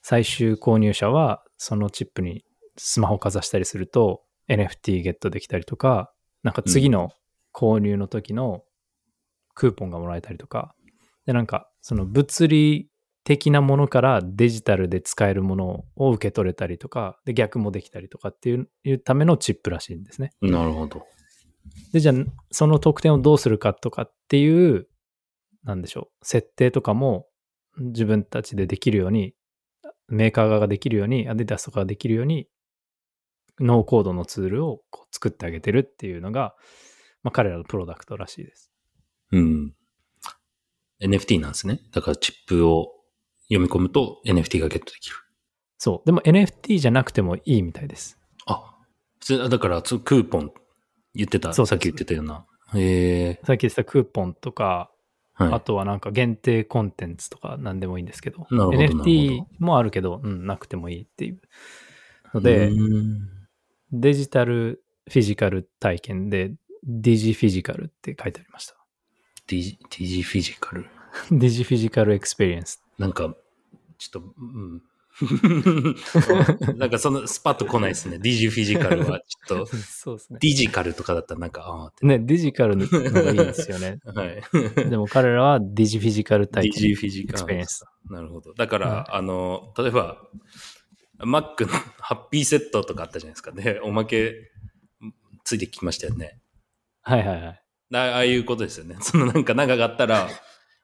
[0.03, 2.45] 最終購入者はそのチップに
[2.77, 7.11] スマホかざしたりすると NFT ゲットできたりとか、なんか次の
[7.55, 8.65] 購入の時の
[9.55, 10.75] クーポンがもらえたりとか、
[11.27, 12.91] で、なんかその物理
[13.25, 20.33] 的なものからデジタルで使えるものを受け取れたりとか、で、逆もできたりとかっていうためのチップらしいんですね。
[20.43, 21.07] なるほど。
[21.93, 22.15] で、じゃあ、
[22.51, 24.87] その特典をどうするかとかっていう、
[25.63, 27.27] なんでしょう、設定とかも
[27.79, 29.35] 自分たちでできるように、
[30.09, 32.47] メーカー側ができるように、アディダスとかができるように、
[33.59, 36.55] ノーコードのツールをこう作ってあげてるっていうのが、
[37.25, 38.71] まあ、彼らのプロダクトらしいです。
[39.33, 39.75] うん。
[41.03, 41.81] NFT なんですね。
[41.91, 42.93] だからチップを
[43.49, 45.17] 読み込むと NFT がゲットできる。
[45.79, 46.07] そう。
[46.07, 48.19] でも NFT じゃなくてもいいみたいです。
[48.47, 48.77] あ、
[49.19, 50.53] 普通だからつクーポン
[51.15, 52.47] 言ってた、そうさっき言ってたような。
[52.75, 54.91] へえさっき言ってたクーポンとか、
[55.33, 55.53] はい。
[55.53, 61.41] あとはなんか限定コンテンツとか何でもいいんですけど、ど NFT もあるけど、うん、なくてもいいっていう
[62.35, 63.29] ので、うん
[63.93, 66.53] デジタルフィジカル体験で、
[66.87, 68.75] digiphysical って書いてありました。
[69.47, 72.83] digi、digiphysical？digiphysical experience。
[72.99, 73.35] なんか、
[73.99, 74.83] ちょっと、うん。
[76.77, 78.19] なんかそのスパッと来ないですね。
[78.19, 80.39] digiphysical はちょっと、 そうですね。
[80.41, 82.05] digical とかだったらなんか、ああって。
[82.05, 84.01] ね、 digical の方がいいんですよね。
[84.05, 84.43] はい。
[84.91, 86.83] でも彼らは digiphysical 体験。
[86.83, 88.55] digiphysical。experienceなるほど。
[88.55, 90.21] だから、はいあの、例えば、
[91.21, 93.53] Mac のハッピーセットとかあったじゃないですか。
[93.53, 94.51] で、おまけ
[95.45, 96.41] ついてきましたよね。
[97.05, 97.63] はいはいはい。
[97.95, 98.97] あああいうことですよね。
[99.03, 100.29] そのなんか長かったら、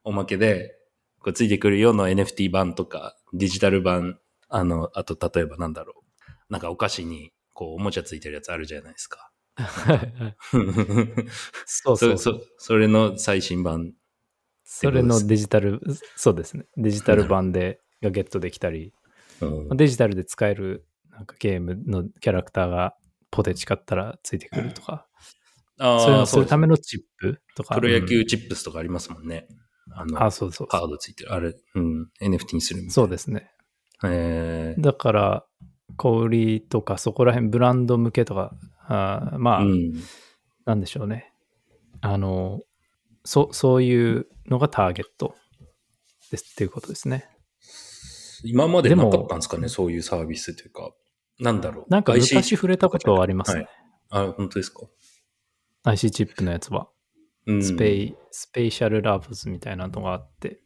[0.05, 0.77] おまけで、
[1.19, 6.05] こうついてくるような NFT 版とか、デジタル版、あの、あと例えばなんだろ
[6.49, 6.53] う。
[6.53, 9.31] なんかお菓子に、こう、おもちゃついてるやつあるじゃないですか。
[11.67, 12.19] そうそそうう。
[12.19, 13.93] そそれの最新版。
[14.65, 15.81] それのデジタル、
[16.17, 16.67] そうですね。
[16.77, 18.93] デジタル版でがゲットできたり、
[19.41, 22.95] うんデジタルで使えるなんかゲームのキャラクターが
[23.31, 25.07] ポテチ買ったらついてくるとか、あ
[25.81, 27.75] そういうするためのチップとか。
[27.75, 29.49] プロ野球うんチップスとかありますもんね。
[29.93, 30.89] あの、あ、そうそうカー。
[30.89, 31.33] ドついてる。
[31.33, 32.93] あれ、うん、NFT にするみたいな。
[32.93, 33.51] そうですね。
[34.05, 35.47] へーだから、
[35.97, 38.55] 小売りとかそこら辺ブランド向けとか、
[38.87, 39.93] あーまあ、うん。
[40.65, 41.33] なんでしょうね。
[42.01, 42.61] あの、
[43.25, 45.35] そそういうのがターゲット
[46.31, 47.29] ですっていうことですね。
[48.45, 50.91] 今まででもなかったんですかね、そういうサービスというか。
[51.39, 51.87] なんだろう。
[51.91, 53.67] なんか昔触れたことはありますね。
[54.11, 54.29] はい。
[54.29, 54.81] あ、本当ですか？
[55.85, 56.89] IC チップのやつは。
[57.47, 57.63] うん。
[57.63, 60.61] スペイ、スペイシャルラブズみたいなのがあって。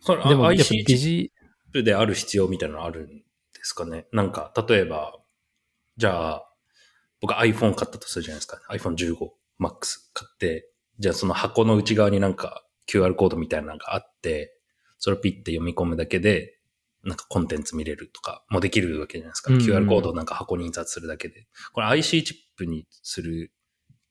[0.00, 3.24] それでも、IC チップである必要みたいなのあるんで
[3.62, 4.06] すかね。
[4.12, 5.18] なんか、例えば、
[5.96, 6.48] じゃあ、
[7.20, 8.60] 僕 iPhone 買ったとするじゃないですか。
[8.70, 9.16] iPhone15
[9.60, 14.58] Max 買って、じゃあその箱の内側になんか QR コードみたいなのがあって、
[14.98, 16.58] それをピッて読み込むだけで、
[17.04, 19.52] なんかコンテンツ見れるとかもできるわけじゃないですか。
[19.52, 21.46] うんうん QR コードをなんか箱に印刷するだけで。
[21.72, 23.52] これ IC チップにする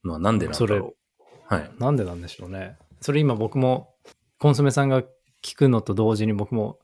[0.04, 1.54] のはなんでなんだろう。
[1.54, 1.72] はい。
[1.80, 2.78] なんでなんでしょうね。
[3.02, 3.96] それ今僕も、
[4.40, 5.04] コンソメさんが
[5.44, 6.80] 聞くのと同時に僕も、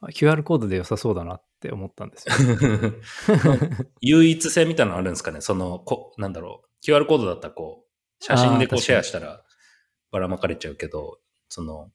[0.00, 2.34] あ QR コードで良さそうだなって思ったんですよ。
[4.00, 6.84] 唯一性みたいなのあるんですかねその、こ、なんだろう。
[6.84, 9.42] QR コードだったらこう、写真でこうシェアしたら
[10.10, 11.90] ばらまかれちゃうけど、その、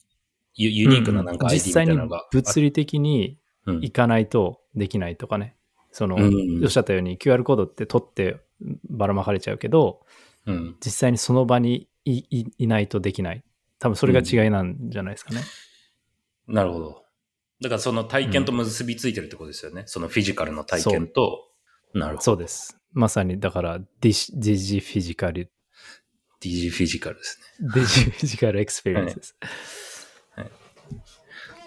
[0.56, 2.28] ユユニークななんかうん ID みたい実際になのが。
[2.32, 5.56] 物理的にうん行かないとできないとかね。
[5.92, 8.42] その、うんおっしゃったように QR コードって取って
[8.90, 10.02] ばらまかれちゃうけど、
[10.46, 10.78] うん。
[10.84, 13.44] 実際にその場にいいいないとできない。
[13.80, 15.42] 多分それが違いなんじゃないですかね。
[16.48, 17.04] なるほど。
[17.62, 19.84] だからその体験と結びついてるってことですよね。
[19.86, 21.50] そのフィジカルの体験と。
[21.94, 22.22] なるほど。
[22.24, 22.78] そうです。
[22.94, 25.52] まさに、だからディシ、ディジフィジカル。
[26.42, 29.38] DG フィジカルですデジフィジカルエクスペリエンスです。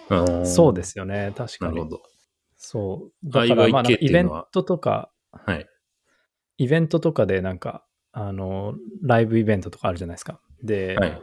[0.09, 0.45] ね。
[0.45, 1.73] そうですすよね、確かに。
[1.73, 2.03] なるほど。
[2.57, 3.29] そう。
[3.29, 5.67] だから、まあ、イベントとか、はい。
[6.57, 10.39] イベントとかでなんか、あの、ライブイベントとかあるじゃないですか。
[10.63, 11.21] で、はい。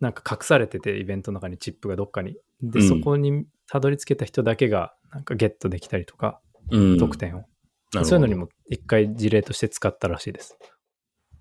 [0.00, 2.36] なんか隠されてて、イベントの中にチップがどっかに。
[2.62, 6.40] で、うんそこにたどり着けた人だけが、なんかゲットできたりとか、
[6.70, 6.98] うん。
[6.98, 7.44] 得点を。
[7.92, 10.56] そういうのにも一回事例として使ったらしいです。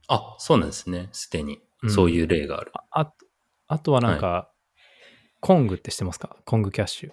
[0.07, 1.09] あ、そうなんですね。
[1.11, 1.87] すでにう。
[1.87, 2.71] んそういう例がある。
[2.73, 3.13] ああ
[3.67, 4.51] あとはなんか、
[5.39, 6.35] コングって知ってますか？
[6.45, 7.11] コングキャッシュ。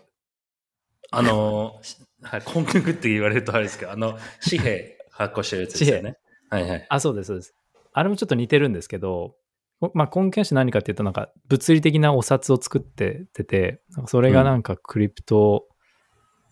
[1.11, 6.17] あのー、はい、コンクグって言われるとあれですけど、あの、紙幣発行してるやつですよね。
[6.51, 6.87] はいはい。
[6.89, 7.55] あ、そうです、そうです。
[7.99, 9.37] あれもちょっと似てるんですけど、
[9.81, 15.67] こまあ、コングキャッシュ何かっていうと、なんか物理的なお札を作っててて、それがなんかクリプト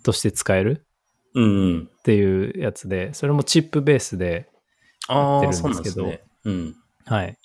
[0.03, 0.87] として使える。
[1.37, 4.49] っていうやつで、それもチップベースで、
[5.07, 6.15] やってるんですけど。
[6.45, 6.75] うん。
[7.05, 7.37] はい。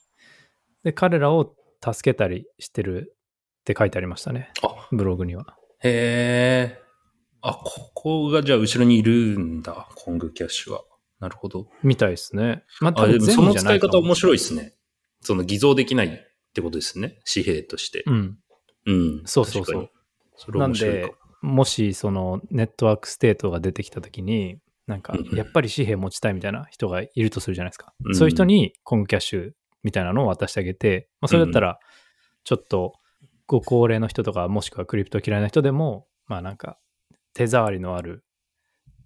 [0.85, 3.13] で、彼らを助けたりしてる
[3.61, 4.49] って書いてありましたね。
[4.63, 5.57] あ、ブログには。
[5.81, 6.81] へえ。
[7.41, 10.83] あ、ここがじゃあ後ろにいるんだ、 Kong Cash は。
[11.19, 11.67] なるほど。
[11.83, 12.63] みたいですね。
[12.79, 14.37] まあ、多あ、で分もその使い方面白いい。
[14.37, 14.73] ですね。
[15.21, 16.11] その偽造できないっ
[16.53, 17.19] てことですね。
[17.31, 18.03] 紙幣として。
[18.05, 18.37] うん。
[18.85, 19.21] うん。
[19.25, 19.89] そうそうそう。
[20.35, 21.13] それ面白いかも。
[21.41, 27.93] もしその network state が出てきたときに、なんかやっぱり紙幣持ちたいみたいな人がいるとするじゃないですか。
[28.05, 29.51] うんそういう人に Kong Cash
[29.83, 31.79] みたいなのを渡してあげて、まあ、それだったら
[32.43, 32.93] ちょっと
[33.45, 36.77] ご高齢の人とかもしくはクリプト嫌いな人でも、まあなんか
[37.33, 38.23] 手触りのある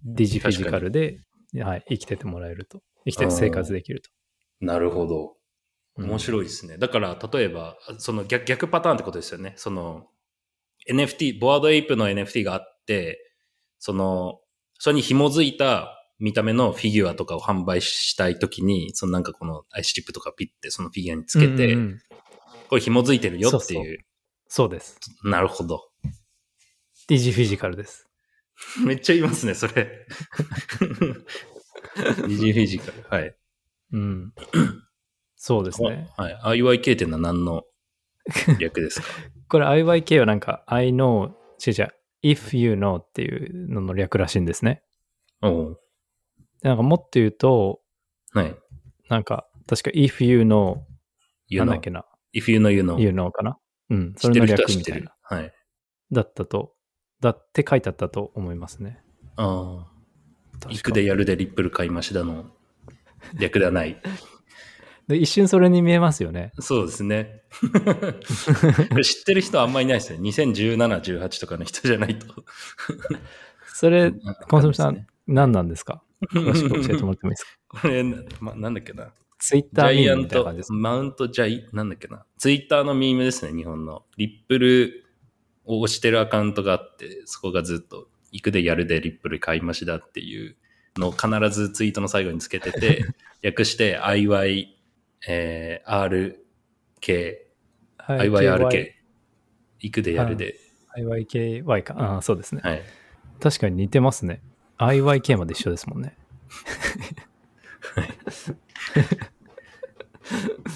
[0.04, 1.18] ディジフィジカルで、
[1.62, 2.82] はい、生きててもらえると。
[3.04, 4.10] 生きてて生活できると。
[4.60, 5.24] なるほど。
[5.26, 5.34] うん
[5.96, 6.76] 面白いですね。
[6.76, 9.54] だから、例えば、その逆逆パターンってことですよね。
[9.56, 10.08] その、
[10.90, 13.32] NFT、ボワードエイプの NFT があって、
[13.78, 14.40] その、
[14.80, 22.00] それに紐づいた見た目のフィギュアとかを販売したいときに、そのなんかこのアイスチップとかピッてそのフィギュアにつけて、うんうんうん
[22.66, 23.98] これ紐づいてるよっていう。
[24.48, 24.98] そうそうです。
[25.22, 25.90] なるほど。
[27.08, 28.08] ディジフィジカルです。
[28.86, 30.06] めっちゃ言いますね、それ。
[32.26, 33.04] 二次フィジカル。
[33.08, 33.36] はい。
[33.92, 34.32] うん。
[35.36, 36.08] そうですね。
[36.16, 36.60] はい。
[36.62, 37.64] IYK っていうのは何の
[38.58, 39.06] 略ですか？
[39.48, 41.30] これ IYK はなんか I know,
[41.64, 41.88] 違う違う、
[42.22, 44.82] if you know っていうのの略らしいんですね。
[45.42, 45.80] おう
[46.62, 47.82] でなんかもっと言うと、
[48.32, 48.56] はい。
[49.10, 50.80] なんか確か if you know,
[51.48, 51.78] You なんだ know.
[51.78, 52.98] っけな、If you know, you know.
[53.00, 53.58] you know かな？
[53.90, 55.38] うん、それの略は知ってるみたいな。。
[55.38, 55.52] はい。
[56.10, 56.74] だったと、
[57.24, 59.00] だって書いてあったと思いますね。
[59.36, 60.68] ああ。
[60.68, 62.50] 行くでやるでリップル買いましだの
[63.38, 64.00] 略ではない。
[65.08, 66.52] で一瞬それに見えますよね。
[66.60, 67.42] そうですね。
[69.02, 70.18] 知ってる人あんまりいないですね。
[70.20, 72.44] 2017、18とかの人じゃないと。
[73.74, 74.12] それ、
[74.48, 76.02] コンソメさん、ね何なんですか？
[76.32, 77.80] 詳しく教えてもらってもいいですか？
[77.82, 78.04] これ、
[78.40, 79.12] ま、なんだっけな。
[79.38, 80.74] ツイッジャターミームイアントみたいな感じです、か？
[80.74, 82.24] マウントジャイ、なんだっけな。
[82.38, 84.04] ツイッターのミームですね、日本の。
[84.16, 85.03] リップル
[85.64, 90.56] を押してるアカウントがあって、そこがずっと、行くでやるでリップル買いましだっていう
[90.96, 93.04] のを必ずツイートの最後につけてて、
[93.42, 94.66] 略して IY、
[95.28, 96.34] えー、
[97.00, 97.36] RK、
[97.98, 98.92] はい IYRK。
[99.80, 100.56] 行くでやるで。
[100.96, 101.94] IYKY か。
[101.98, 102.60] ああ、そうですね。
[102.64, 102.82] はい。
[103.40, 104.42] 確かに似てますね。
[104.78, 106.16] IYK まで一緒ですもんね。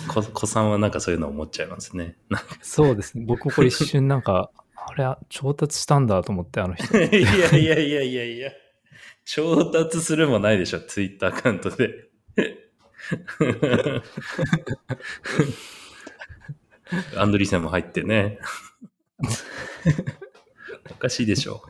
[0.09, 2.17] こ 子さんはなんかそういうの思っちゃいますね。
[2.61, 3.25] そうですね。
[3.27, 4.51] 僕もこれ一瞬なんか、
[4.91, 6.97] あれ、調達したんだと思って、あの人。
[6.97, 8.51] いやいやいやいやいや。
[9.25, 12.09] 調達するもないでしょ、ツイッターアカウントで。
[17.17, 18.39] アンドリーセンも入ってね。
[20.91, 21.63] おかしいでしょ。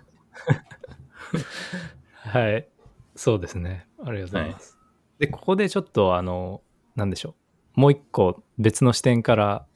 [2.12, 2.68] はい。
[3.16, 3.88] そうですね。
[4.04, 4.78] ありがとうございます。
[5.18, 6.62] で、ここでちょっと、あの、
[6.94, 7.34] なんでしょ
[7.76, 7.80] う。
[7.80, 9.66] もう一個別の視点から、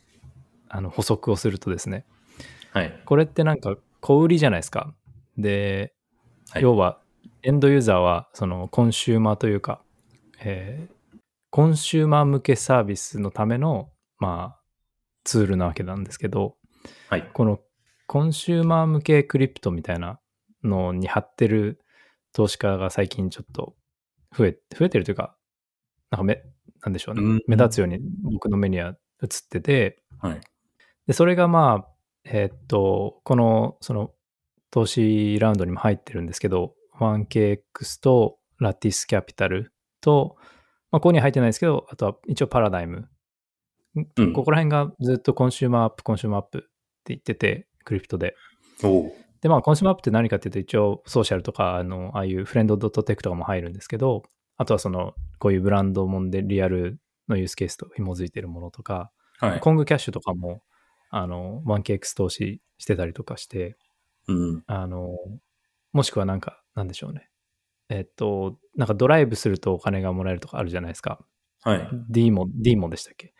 [0.68, 2.07] あの、補足をするとですね。
[2.72, 3.02] はい。
[3.04, 4.94] これってなんか、小売りじゃないですか。
[5.38, 5.94] で、
[6.50, 6.98] はい要は、
[7.42, 9.82] エンドユーザーは、その、コンシューマーというか、
[10.40, 11.02] えー
[11.52, 14.61] コンシューマー向けサービスのための、まあ、
[15.22, 16.56] ツールなわけなんですけど、
[17.11, 17.28] はい。
[17.35, 17.61] この
[18.06, 20.18] コンシューマー向けクリプトみたいな
[20.64, 21.78] のに貼ってる
[22.32, 23.74] 投資家が最近ちょっと
[24.35, 25.37] 増え、増えてるというか、
[26.11, 26.42] なんかめ、
[26.82, 27.22] なんでしょうね。
[27.22, 30.40] うん目立つように僕の目には映ってて、はい。
[31.06, 31.91] で、それがまあ、
[32.24, 34.12] えーっと、この、その、
[34.70, 40.37] 投資ラウンドにも入ってるんですけど、1KX とラティスキャピタルと、
[40.90, 43.09] まあ、ここには入ってないですけど、あとは一応 Paradigm。
[43.94, 46.68] うんここら辺がずっと consumer app、consumer app って
[47.08, 48.35] 言ってて、 crypto で。
[49.42, 54.22] で、まあ、 consumer app って何かっていうと、一応、ソーシャルとか、あの、ああいう friend.tech とかも入るんですけど、
[54.56, 59.61] あとはその、こういうブランドもんでリアルのユースケースと紐づいてるものとか、はい。
[59.61, 60.62] Kong Cash とかも、
[61.14, 63.77] あの、1KX 投資してたりとかして、
[64.29, 64.64] うん。
[64.66, 65.11] あの、
[65.92, 67.29] もしくはなんか、なんでしょうね。
[67.90, 71.20] えっと、なんかドライブするとお金がもらえるとかあるじゃないですか。
[71.62, 71.88] はい。
[72.09, 73.35] DIMO、DIMO でしたっけ？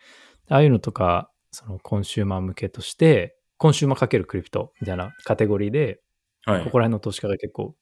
[0.49, 5.99] ああいうのとか、その consumer 向けとして、 consumer かける crypto みたいなカテゴリーで、
[6.45, 6.63] はい。
[6.63, 7.75] ここら辺の投資家が結構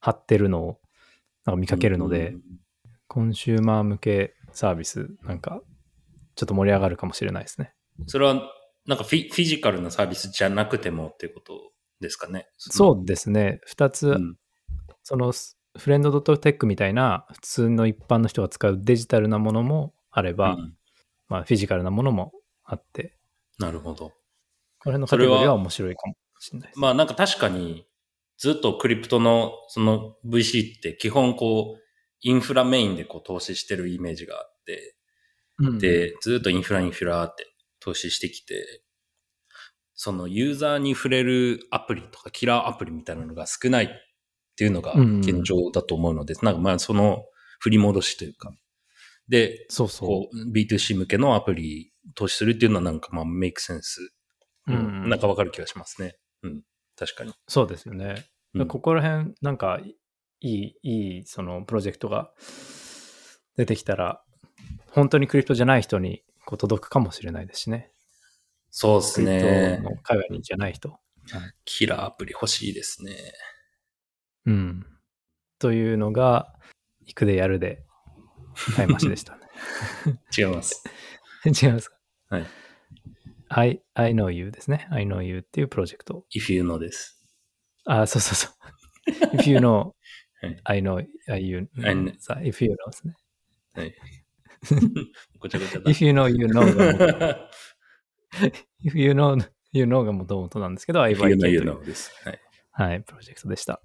[0.00, 0.80] 張ってるのを
[1.44, 2.42] なんか見かけるので、うん
[3.06, 5.60] consumer 向けサービスなんか
[6.34, 7.72] ちょっと盛り上がるかもしれないですね。
[8.06, 8.42] それは、
[8.86, 12.48] なんかフィフィジカルなサービスじゃなくてもっていうことですかね？
[12.58, 13.60] そうですね。
[13.64, 14.36] 二つ、うん。
[15.02, 15.32] その
[15.78, 20.74] フレンドドットテックみたいな普通の一般の人が使うデジタルなものもあれば、うん
[21.28, 22.32] まあフィジカルなものも
[22.64, 23.16] あって、
[23.58, 24.12] なるほど。
[24.78, 26.78] これのカテゴリーそれはは面白いかもしれないです。
[26.78, 27.86] まあなんか確かに、
[28.36, 31.80] ずっとクリプトのその VC って基本こう、
[32.20, 34.96] インフラメインでこう投資してるイメージがあって、
[35.58, 37.53] うん、で、ずっとインフラインフラって
[37.84, 38.82] 投資してきて、
[39.94, 43.88] そのユーザーに触れるアプリとかキラーアプリみたいなのが少ないっ
[44.56, 47.24] ていうのがうん現状だと思うので、なんかまあその
[47.60, 48.52] 振り戻しというか、
[49.28, 54.00] で、そうそう B2C 向けのアプリ投資するっていうのはなんかまあメイクセンス。
[54.66, 56.16] うんうんなんかわかる気がしますね。
[56.42, 56.62] うん。
[56.96, 57.34] 確かに。
[57.48, 58.24] そうですよね。
[58.54, 59.80] うんここら辺、なんか、
[60.40, 62.30] いい、いい、その、プロジェクトが
[63.56, 64.22] 出てきたら、
[64.92, 67.90] 本当にクリプトじゃない人にこう届くかもしれないですしね。
[68.70, 70.98] そうですね海外にじゃない人。
[71.64, 73.12] キラーアプリ欲しいですね。
[74.46, 74.86] うん。
[75.58, 76.54] というのが、
[77.06, 77.84] 行くでやるで、
[78.76, 79.40] 買い増しでしたね。
[80.36, 80.82] 違います。
[81.46, 81.96] 違いますか？
[82.28, 82.46] はい。
[83.48, 84.86] I, I know you ですね。
[84.90, 86.26] I know you っていうプロジェクト。
[86.34, 87.22] if you know です。
[87.84, 89.36] あ、そうそうそう。
[89.36, 89.92] If you know,
[90.42, 92.18] はい I know, I you, I know.
[92.18, 93.14] さ if you know ですね。
[93.74, 93.94] はい。
[95.38, 95.90] ごちゃごちゃだ。
[95.90, 96.64] If you know, you know
[98.84, 102.12] If you know, you know が元々なんですけど、if you know, you know です。
[102.24, 102.40] はい。
[102.72, 103.80] はい、プロジェクトでした。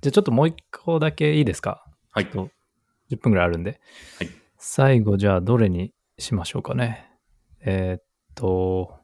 [0.00, 1.84] じゃあちょっともう一個だけいいですか？
[2.10, 2.26] はい。
[2.26, 2.50] と
[3.10, 3.80] 10分ぐらいあるんで。
[4.18, 4.28] はい
[4.64, 7.10] 最後じゃあどれにしましょうかね。
[7.64, 8.02] えーっ
[8.36, 8.96] と、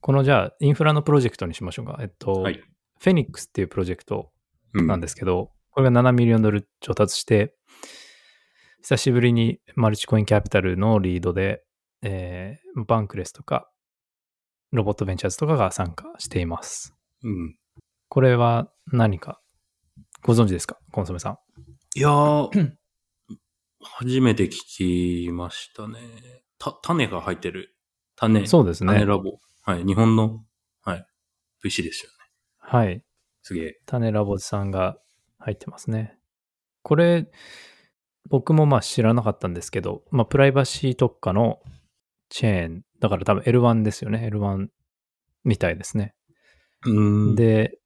[0.00, 1.98] このじゃあインフラのプロジェクトにしましょうか。
[2.00, 2.62] えっと、はい。
[3.00, 4.30] フェニックスっていうプロジェクト
[4.74, 7.56] うんなんですけど、これが7ミリオンドル調達して、
[8.82, 11.62] 久しぶりにマルチコインキャピタルのリードで、
[12.02, 13.70] えーバンクレスとか、
[14.72, 16.94] ロボットベンチャーズとかが参加しています。
[17.22, 17.56] うん。
[18.08, 19.40] これは何か
[20.22, 20.78] ご存知ですか？
[20.90, 21.38] コンソメさん。
[21.94, 22.72] いやー、
[23.80, 25.98] 初めて聞きましたね。
[26.58, 27.76] た、種が入ってる。
[28.16, 28.46] 種。
[28.46, 28.92] そうですね。
[28.94, 29.38] 種ラボ。
[29.62, 29.84] はい。
[29.84, 30.44] 日本の、
[30.82, 31.06] はい。
[31.64, 32.16] VC ですよね。
[32.58, 33.04] はい。
[33.42, 33.80] すげえ。
[33.86, 34.96] 種ラボさんが
[35.38, 36.18] 入ってますね。
[36.82, 37.30] これ、
[38.28, 41.60] 僕もまあ知らなかったんですけど、まあプライバシー特化の
[42.28, 44.28] チェーン、だから多分 L1 ですよね。
[44.32, 44.68] L1
[45.44, 46.14] みたいですね。
[47.34, 47.78] で、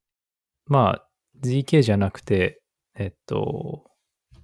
[0.66, 1.08] まあ
[1.42, 2.62] ZK じゃなくて、
[2.94, 3.84] えっと、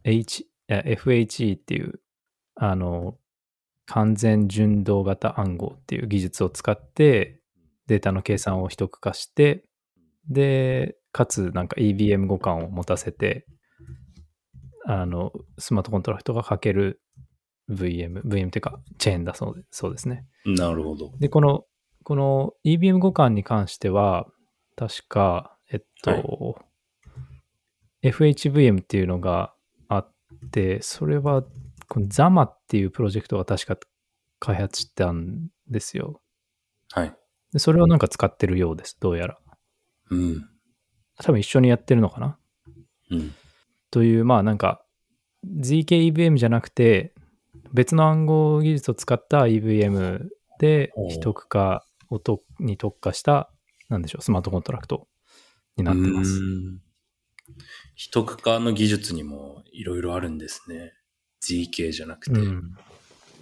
[0.04, 2.00] H、FHE っていう、
[2.54, 3.16] あの、
[3.86, 7.40] 完全純動型暗号っていう技術を使って、
[7.86, 9.64] データの計算を秘匿化して、
[10.28, 13.46] で、かつなんか EVM 互換を持たせて、
[14.86, 17.00] あの、スマートコントラクトが書ける
[17.70, 20.26] VM、VM っていうか、チェーンだそうでそうですね。
[20.44, 21.12] なるほど。
[21.18, 21.64] で、この、
[22.04, 24.26] この EVM 互換に関しては、
[24.76, 26.58] 確か、えっと、
[28.02, 29.54] FHVM っていうのが
[29.88, 30.12] あっ
[30.50, 31.42] て、それは、
[31.88, 33.76] この ZAMA っていうプロジェクトが確か
[34.40, 36.20] 開発したんですよ。
[36.92, 37.14] はい。
[37.52, 39.38] で、それをなんか使ってるようです、どうやら。
[40.10, 40.48] うん。
[41.18, 42.38] 多分一緒にやってるのかな
[43.10, 43.34] うん。
[43.92, 44.82] という、まあなんか、
[45.60, 47.14] ZKEVM じゃなくて、
[47.72, 50.28] 別の暗号技術を使った EVM
[50.58, 53.52] でほう秘匿化をとに特化した、
[53.88, 55.06] なんでしょう、スマートコントラクト
[55.76, 56.30] になってます。
[56.30, 56.82] うーん。
[57.94, 60.94] 秘匿化の技術にもいろいろあるんですね。
[61.42, 62.74] ZK じゃなくて、うん、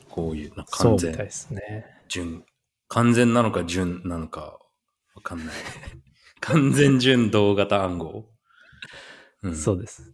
[0.09, 1.87] こういう、なんか完全そうですね。
[2.09, 2.45] 純、
[2.89, 4.59] 完全なのか純なのか
[5.14, 5.55] わかんない。
[6.41, 8.29] 完全純動型暗号。
[9.43, 10.12] うん、そうです。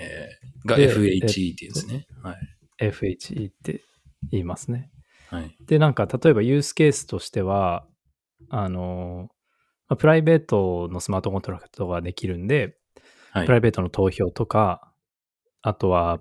[0.00, 2.06] へーがで FHE っていうんですね。
[2.22, 2.36] はい。
[2.78, 3.82] FHE って
[4.30, 4.90] 言いますね。
[5.28, 5.56] はい。
[5.66, 7.86] で、なんか、例えばユースケースとしては、
[8.48, 9.28] あの、
[9.88, 12.76] まあプライベートのスマートコントラクトができるんで、
[13.32, 14.92] はいプライベートの投票とか、
[15.62, 16.20] あとは、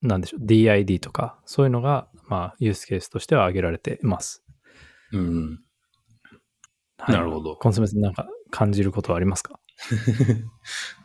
[0.00, 4.42] なんでしょう、DID とか、そういうのが、まあ、ユースケースとしては挙げられています。
[5.12, 5.60] うん。
[6.98, 9.60] はいなるほどコンソメさんなんか感じることはありますか？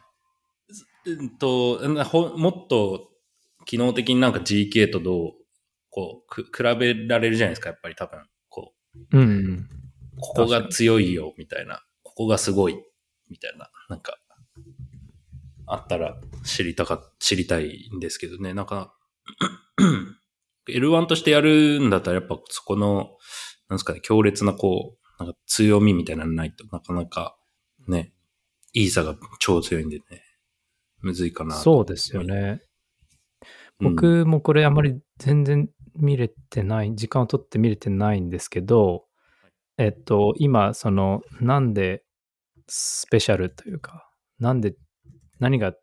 [1.05, 1.79] うんと、
[2.37, 3.11] もっと
[3.65, 5.31] 機能的になんか GK とどう
[5.93, 8.19] こう、く比べられるじゃないですか、やっぱり多分。
[8.49, 8.73] こ
[9.11, 9.69] う、うんうん。
[10.19, 11.83] ここが強いよ、みたいな。
[12.01, 12.79] ここがすごい、
[13.29, 13.69] みたいな。
[13.89, 14.17] なんか、
[15.67, 18.55] あったら知りたか、知りたいんですけどね。
[18.55, 18.95] なんか、
[20.67, 23.17] L1 としてやるんだったらやっぱそこの、
[23.69, 27.37] なんですかね、強烈なこう、なんか強みみたいなのないとなかなか
[27.87, 28.13] ね、
[28.73, 30.23] いい差が超強いんでね、
[31.03, 31.61] むずいかなと。
[31.61, 32.35] そうですよね。
[32.35, 32.73] うん
[33.79, 39.05] 僕もこれあまり全然見れてない、時間を取って見れてないんですけど、
[39.77, 42.03] えっと、今、その、なんで
[42.67, 44.75] スペシャルというか、なんで、
[45.39, 45.73] 何が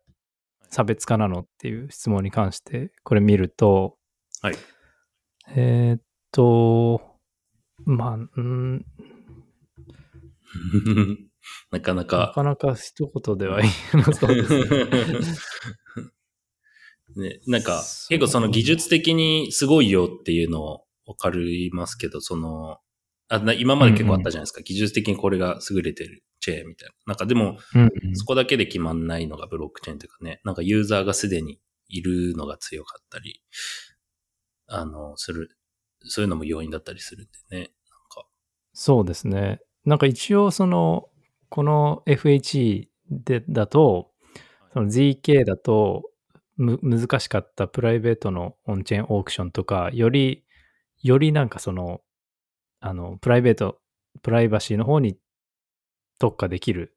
[0.69, 3.97] 差別化なのっていう質問に関して、これ見ると、
[4.41, 4.55] はい。
[5.55, 6.01] えーっ
[6.31, 7.01] と、
[7.85, 8.85] まあ、うん、
[11.71, 12.31] なかななか。
[12.33, 14.65] かなか一言では言えなそうですね。
[17.15, 22.77] ね、なんか、結構その技術的にすごいよっていうのをわかりますけど、その、
[23.27, 24.61] あな今まで結構あったじゃないですか。
[24.61, 26.93] 技術的にこれが優れてるチェーンみたいな。
[27.07, 33.41] なんかでも、うんうんそこだけで決まんないのがブロックチェーンというかね、なんかユーザーがすでにいるのが強かったり、
[34.67, 35.57] あの、する、
[36.01, 37.59] そういうのも要因だったりするんでね。
[37.59, 37.69] なん
[38.09, 38.27] か、
[38.73, 39.59] そうですね。
[39.85, 41.09] なんか一応その、
[41.51, 44.09] この FHE でだと、
[44.73, 46.03] その ZK だと
[46.55, 50.45] む難しかったプライベートのオンチェーンオークションとか、より、
[51.03, 51.99] よりなんかその、
[52.79, 53.79] あの、プライベート、
[54.21, 55.17] プライバシーの方に
[56.19, 56.95] 特化できる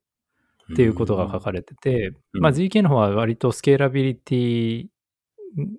[0.73, 4.87] っていうことが書かれてて、うんまあ ZK の方は割とスケーラビリティ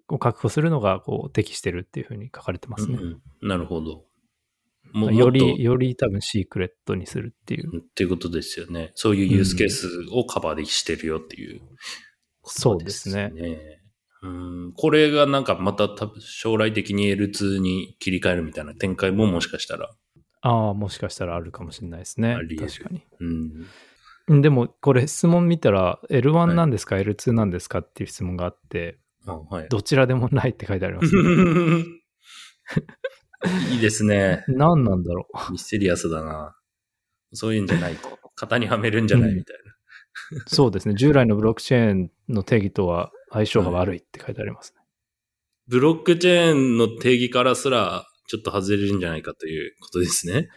[0.09, 2.95] を確保するのがこう適してるっていうふうに書かれてますね。
[2.95, 3.05] うんう
[3.45, 4.03] んなるほど。
[4.95, 7.79] もよもっとり、より多分シークレットにするっていう。
[7.79, 8.91] っていうことですよね。
[8.95, 11.61] そういうユースケースをカバーでしてるよっていう
[12.41, 13.29] ことですね。
[13.31, 13.79] そうで
[14.23, 15.87] うんこれがなんかまた
[16.19, 19.91] 将来的に L2 に切り替えるみたいな展開ももしかしたら。
[20.41, 23.03] ああ、もしかしたらあるかもしれないですね確かに。
[23.19, 23.51] うん。
[24.27, 27.79] うんでも、これ質問見たら、L1 なんですか、L2 なんですか？
[27.79, 29.69] っていう質問があって、あはい。
[29.69, 31.11] どちらでもないって書いてあります、
[33.71, 34.43] いいですね。
[34.47, 36.55] 何なんだろミステリアスだな。
[37.33, 37.97] そういうんじゃない。
[38.35, 40.37] 型にはめるんじゃないうんみたいな。
[40.37, 40.43] う。
[40.47, 40.95] そうですね。
[40.95, 44.81] 従来のブロックチェーンの定義とは相性が悪いって書いてありますね。
[45.67, 50.49] ブロックチェーンの定義からすら、ちょっと外れるんじゃないかということですね。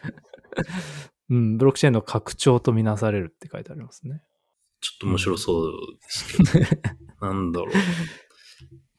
[1.29, 4.23] うん、ブロックチェーンの拡張とみなされるって書いてありますね。
[4.81, 5.71] ちょっと面白そう
[6.01, 6.67] ですけど。
[7.21, 7.69] なんだろう。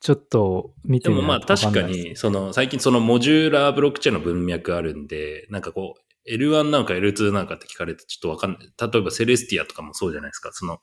[0.00, 8.60] ちょっと見でもまあてみないと分か確かに、その最近そのモジュラーブロックチェーンの文脈あるんで、なんかこう、L1 なのか L2 なのかって聞かれてちょっとわかんない。
[8.60, 10.50] 例えばセレスティアとかもそうじゃないですか。
[10.52, 10.78] その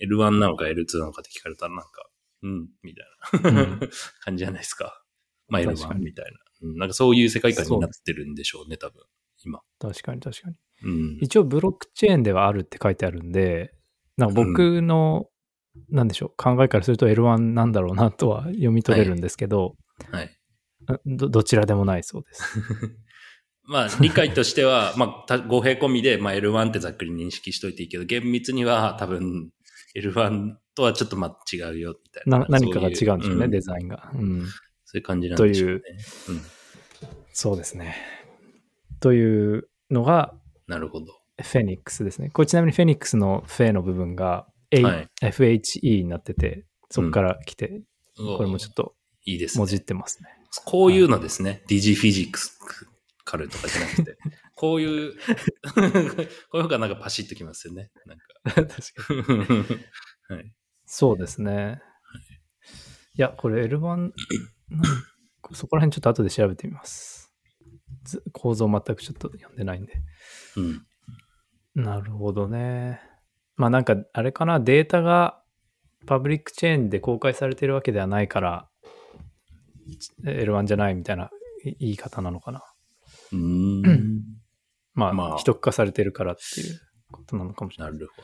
[0.00, 1.88] L1 なのか L2 なのかって聞かれたらなんか、
[2.42, 3.02] うん、みた
[3.40, 3.80] いな、うん
[4.24, 5.02] 感じじゃないですか。
[5.48, 6.76] まあ確か L1 にみたいな、うん。
[6.76, 9.02] なんかそういう世界観になってるんでしょうね、多分。
[9.44, 9.60] 今。
[9.78, 10.56] 確かに確かに。
[10.82, 11.18] うん。
[11.20, 13.74] 一応ブロックチェーンではあるって書いてあるんで、
[14.16, 15.28] なんか僕の、
[15.90, 19.76] なんでしょう、考えからすると L1 なんだろうなとは読み取れるんですけど、
[20.10, 20.30] はい。
[21.06, 22.42] どどちらでもないそうです。
[23.64, 29.50] まあ、理解としては、 まあ、た語弊込みで、まあ、L1 ってざっくり認識しといていいけど、厳密には多分、
[29.94, 32.38] L1 とはちょっとまあ違うよ、みたいな。
[32.40, 34.46] な何かが違うんでしょうね、そういうデザインが、うん。
[34.84, 35.80] そういう感じなんでしょうね。
[36.26, 36.40] とうん。
[37.32, 37.96] そうですね。
[38.98, 40.34] というのが
[40.70, 41.06] なるほど。
[41.42, 42.30] フェニックスですね。
[42.30, 47.82] これちなみにフェニックスのフェの部分が、はい FHE になってて、そこから来て、
[48.16, 48.94] これもちょっと
[49.24, 49.60] いいですね。
[49.60, 50.28] もじってますね。
[50.64, 51.62] こういうのですね。
[51.68, 52.58] ディジフィジックス
[53.24, 54.18] カルとかじゃなくて、
[54.54, 55.14] こういう、
[55.74, 55.80] こ
[56.54, 57.90] ういう方がなんかパシッときますよね。
[58.06, 58.24] なんか。
[58.66, 59.54] 確か
[60.32, 60.36] に。
[60.36, 60.52] はい。
[60.86, 61.80] そうですね。
[63.14, 64.12] いや、これ L1、なん
[65.52, 67.32] そこら辺ちょっと後で調べてみます。
[68.04, 69.92] ず構造全くちょっと読んでないんで。
[70.56, 70.86] うん。
[71.74, 73.00] なるほどね。
[73.60, 75.42] まあなんか、あれかな、データが
[76.06, 78.70] パブリックチェーンで公開されてるわけではないから、
[80.24, 81.30] L1 じゃないみたいな
[81.64, 82.62] い言い方なのかな。
[83.32, 84.22] うーん。
[84.94, 86.80] まあ、まあ秘匿化されてるからっていう
[87.12, 87.90] ことなのかもしれな。
[87.90, 88.22] ないるほ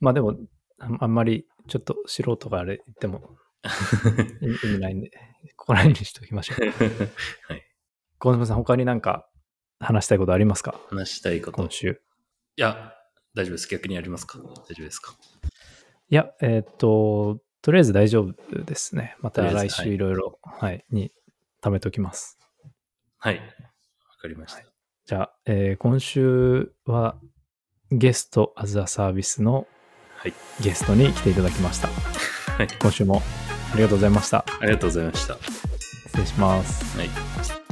[0.00, 0.36] まあでも、
[0.78, 3.36] ああんまりちょっと素人があれ言ってもど。
[4.46, 5.10] 意味ないんで、
[5.56, 6.60] ここら辺にしておきましょう。
[7.50, 7.62] はい。
[8.18, 9.26] 小沼さん、他になんか
[9.80, 10.78] 話したいことありますか？
[10.90, 11.62] 話したいこと。
[11.62, 12.02] い今週。
[12.56, 12.92] や、
[13.34, 13.68] 大丈夫です。
[13.68, 14.38] 逆にやりますか？
[14.38, 15.14] 大丈夫ですか？
[16.10, 19.16] いや、えーっと、とりあえず大丈夫ですね。
[19.20, 21.10] また来週いろいろ、はい、に
[21.62, 22.38] 貯めときます。
[23.18, 23.36] はい。
[23.36, 23.42] わ
[24.20, 24.62] かりました。
[25.06, 27.16] じゃあ、えー今週は
[27.90, 29.66] ゲストアズアサービスの
[30.16, 30.34] はい。
[30.62, 31.88] ゲストに来ていただきました。
[31.88, 32.68] はい。
[32.80, 33.20] 今週も
[33.72, 34.44] ありがとうございました。
[34.60, 35.36] ありがとうございました。
[36.06, 36.98] 失礼します。
[36.98, 37.63] はい。